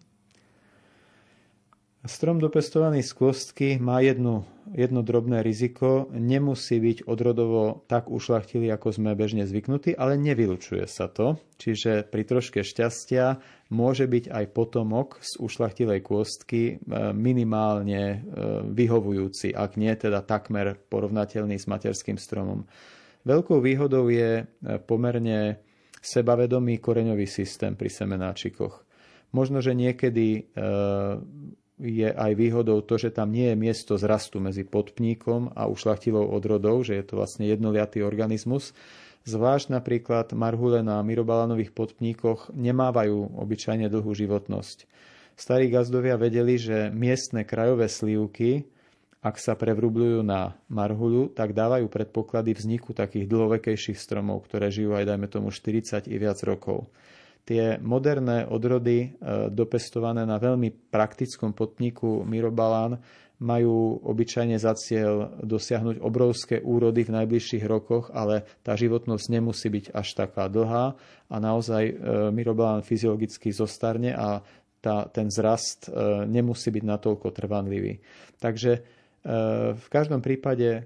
[2.06, 6.14] Strom dopestovaný z kvostky má jedno, jedno drobné riziko.
[6.14, 11.42] Nemusí byť odrodovo tak ušlachtilý, ako sme bežne zvyknutí, ale nevylučuje sa to.
[11.58, 13.42] Čiže pri troške šťastia
[13.74, 16.74] môže byť aj potomok z ušlachtilej kôstky e,
[17.18, 18.18] minimálne e,
[18.78, 22.70] vyhovujúci, ak nie teda takmer porovnateľný s materským stromom.
[23.24, 24.46] Veľkou výhodou je e,
[24.84, 25.64] pomerne
[26.04, 28.84] sebavedomý koreňový systém pri semenáčikoch.
[29.32, 30.42] Možno, že niekedy e,
[31.80, 36.84] je aj výhodou to, že tam nie je miesto zrastu medzi podpníkom a ušlachtilou odrodou,
[36.84, 38.76] že je to vlastne jednoliatý organizmus.
[39.24, 44.84] Zvlášť napríklad marhule na myrobalánových podpníkoch nemávajú obyčajne dlhú životnosť.
[45.34, 48.68] Starí gazdovia vedeli, že miestne krajové slívky
[49.24, 55.08] ak sa prevrubľujú na marhuľu, tak dávajú predpoklady vzniku takých dlhovekejších stromov, ktoré žijú aj
[55.08, 56.92] dajme tomu 40 i viac rokov.
[57.48, 59.08] Tie moderné odrody e,
[59.48, 63.00] dopestované na veľmi praktickom potníku Mirobalán
[63.44, 69.92] majú obyčajne za cieľ dosiahnuť obrovské úrody v najbližších rokoch, ale tá životnosť nemusí byť
[69.92, 70.96] až taká dlhá
[71.28, 74.44] a naozaj e, fyziologicky zostarne a
[74.84, 78.04] tá, ten zrast e, nemusí byť natoľko trvanlivý.
[78.40, 79.03] Takže
[79.74, 80.82] v každom prípade e,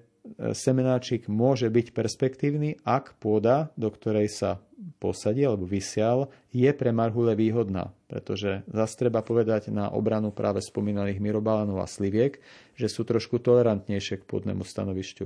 [0.53, 4.61] semenáčik môže byť perspektívny, ak pôda, do ktorej sa
[5.01, 7.97] posadí alebo vysial, je pre marhule výhodná.
[8.05, 12.38] Pretože zase treba povedať na obranu práve spomínaných myrobalánov a sliviek,
[12.77, 15.25] že sú trošku tolerantnejšie k pôdnemu stanovišťu.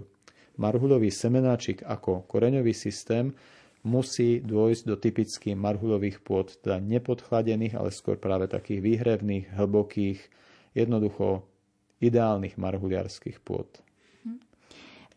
[0.56, 3.36] Marhulový semenáčik ako koreňový systém
[3.84, 10.20] musí dôjsť do typických marhulových pôd, teda nepodchladených, ale skôr práve takých výhrevných, hlbokých,
[10.78, 11.51] jednoducho
[12.02, 13.70] ideálnych marhuliarských pôd.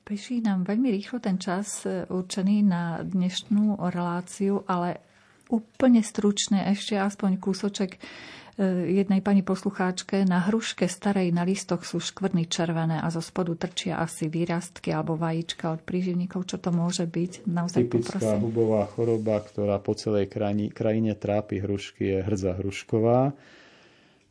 [0.05, 5.01] Peší nám veľmi rýchlo ten čas e, určený na dnešnú reláciu, ale
[5.49, 7.99] úplne stručne ešte aspoň kúsoček e,
[9.01, 10.28] jednej pani poslucháčke.
[10.28, 15.16] Na hruške starej na listoch sú škvrny červené a zo spodu trčia asi výrastky alebo
[15.16, 16.53] vajíčka od príživníkov.
[16.53, 17.49] Čo to môže byť?
[17.49, 18.45] Naozaj Typická poprosím.
[18.45, 23.32] hubová choroba, ktorá po celej krajine, krajine trápi hrušky, je hrdza hrušková.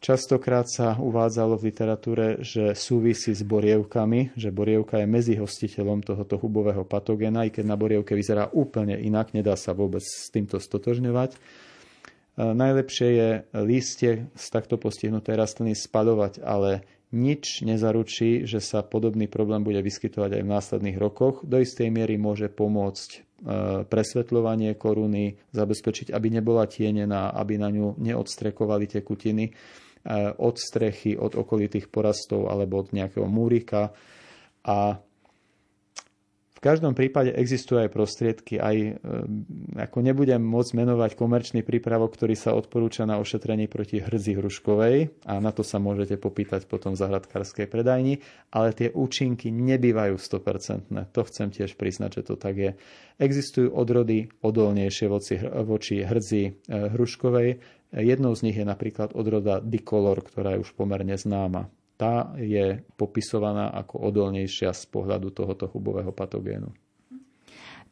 [0.03, 6.35] Častokrát sa uvádzalo v literatúre, že súvisí s borievkami, že borievka je medzi hostiteľom tohoto
[6.43, 11.39] hubového patogéna, aj keď na borievke vyzerá úplne inak, nedá sa vôbec s týmto stotožňovať.
[12.35, 13.29] Najlepšie je
[13.63, 16.83] lístie z takto postihnutej rastliny spadovať, ale
[17.15, 21.47] nič nezaručí, že sa podobný problém bude vyskytovať aj v následných rokoch.
[21.47, 23.19] Do istej miery môže pomôcť e,
[23.87, 29.53] presvetľovanie koruny, zabezpečiť, aby nebola tienená, aby na ňu neodstrekovali tekutiny
[30.37, 33.95] od strechy, od okolitých porastov alebo od nejakého múrika.
[34.63, 34.99] A
[36.53, 38.95] v každom prípade existujú aj prostriedky, aj eh,
[39.83, 45.43] ako nebudem môcť menovať komerčný prípravok, ktorý sa odporúča na ošetrenie proti hrdzi hruškovej a
[45.43, 48.23] na to sa môžete popýtať potom v zahradkárskej predajni,
[48.55, 51.11] ale tie účinky nebývajú 100%.
[51.11, 52.71] To chcem tiež priznať, že to tak je.
[53.19, 55.11] Existujú odrody odolnejšie
[55.67, 56.51] voči, hrdzi eh,
[56.95, 61.69] hruškovej, Jednou z nich je napríklad odroda dikolor, ktorá je už pomerne známa.
[61.93, 66.73] Tá je popisovaná ako odolnejšia z pohľadu tohoto hubového patogénu.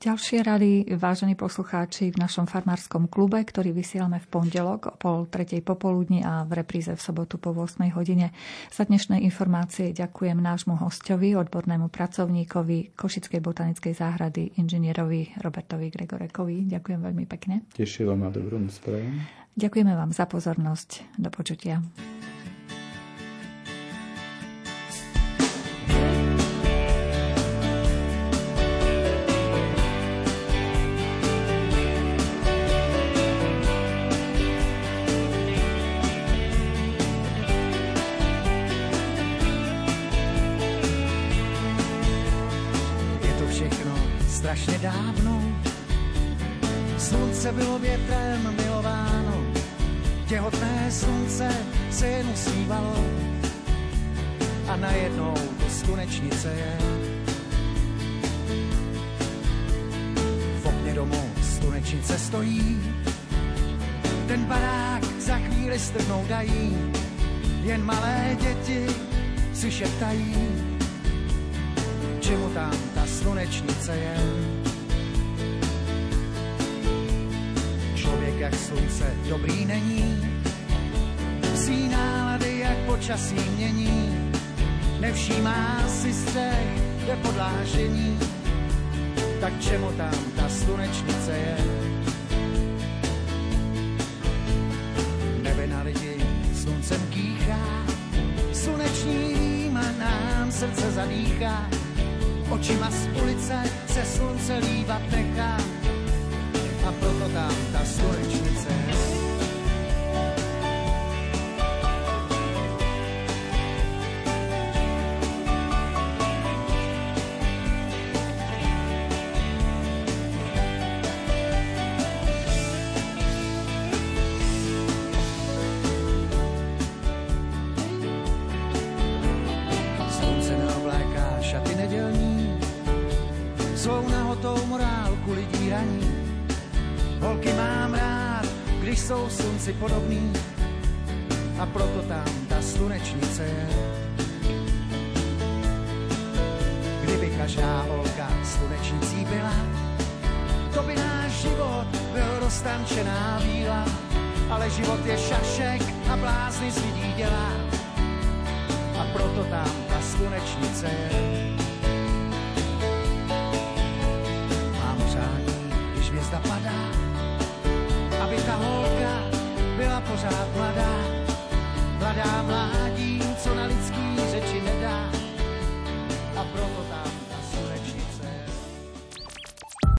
[0.02, 5.62] Ďalšie rady, vážení poslucháči, v našom farmárskom klube, ktorý vysielame v pondelok o pol tretej
[5.62, 8.34] popoludni a v repríze v sobotu po 8 hodine.
[8.74, 16.66] Za dnešné informácie ďakujem nášmu hostovi, odbornému pracovníkovi Košickej botanickej záhrady, inžinierovi Robertovi Gregorekovi.
[16.66, 17.70] Ďakujem veľmi pekne.
[17.70, 19.22] Tešilo ma dobrú spravom.
[19.54, 21.14] Ďakujeme vám za pozornosť.
[21.22, 21.78] Do počutia.
[56.50, 56.78] Je.
[60.62, 62.82] V okně domu slunečnice stojí,
[64.28, 66.78] ten barák za chvíli strhnou dají,
[67.64, 68.88] jen malé děti
[69.54, 70.36] si šeptají,
[72.20, 74.18] čemu tam ta slunečnice je.
[77.96, 80.22] Člověk jak slunce dobrý není,
[81.54, 84.11] psí nálady jak počasí mění,
[85.02, 86.68] nevšímá si střech,
[87.08, 88.20] je podlážení,
[89.42, 91.58] tak čemu tam ta slunečnice je.
[95.42, 97.86] Nebe na lidi sluncem kýchá,
[98.54, 101.70] sluneční rýma nám srdce zadýchá,
[102.50, 105.58] očima z ulice se slunce lívat nechá
[106.88, 108.91] a proto tam ta slunečnice je.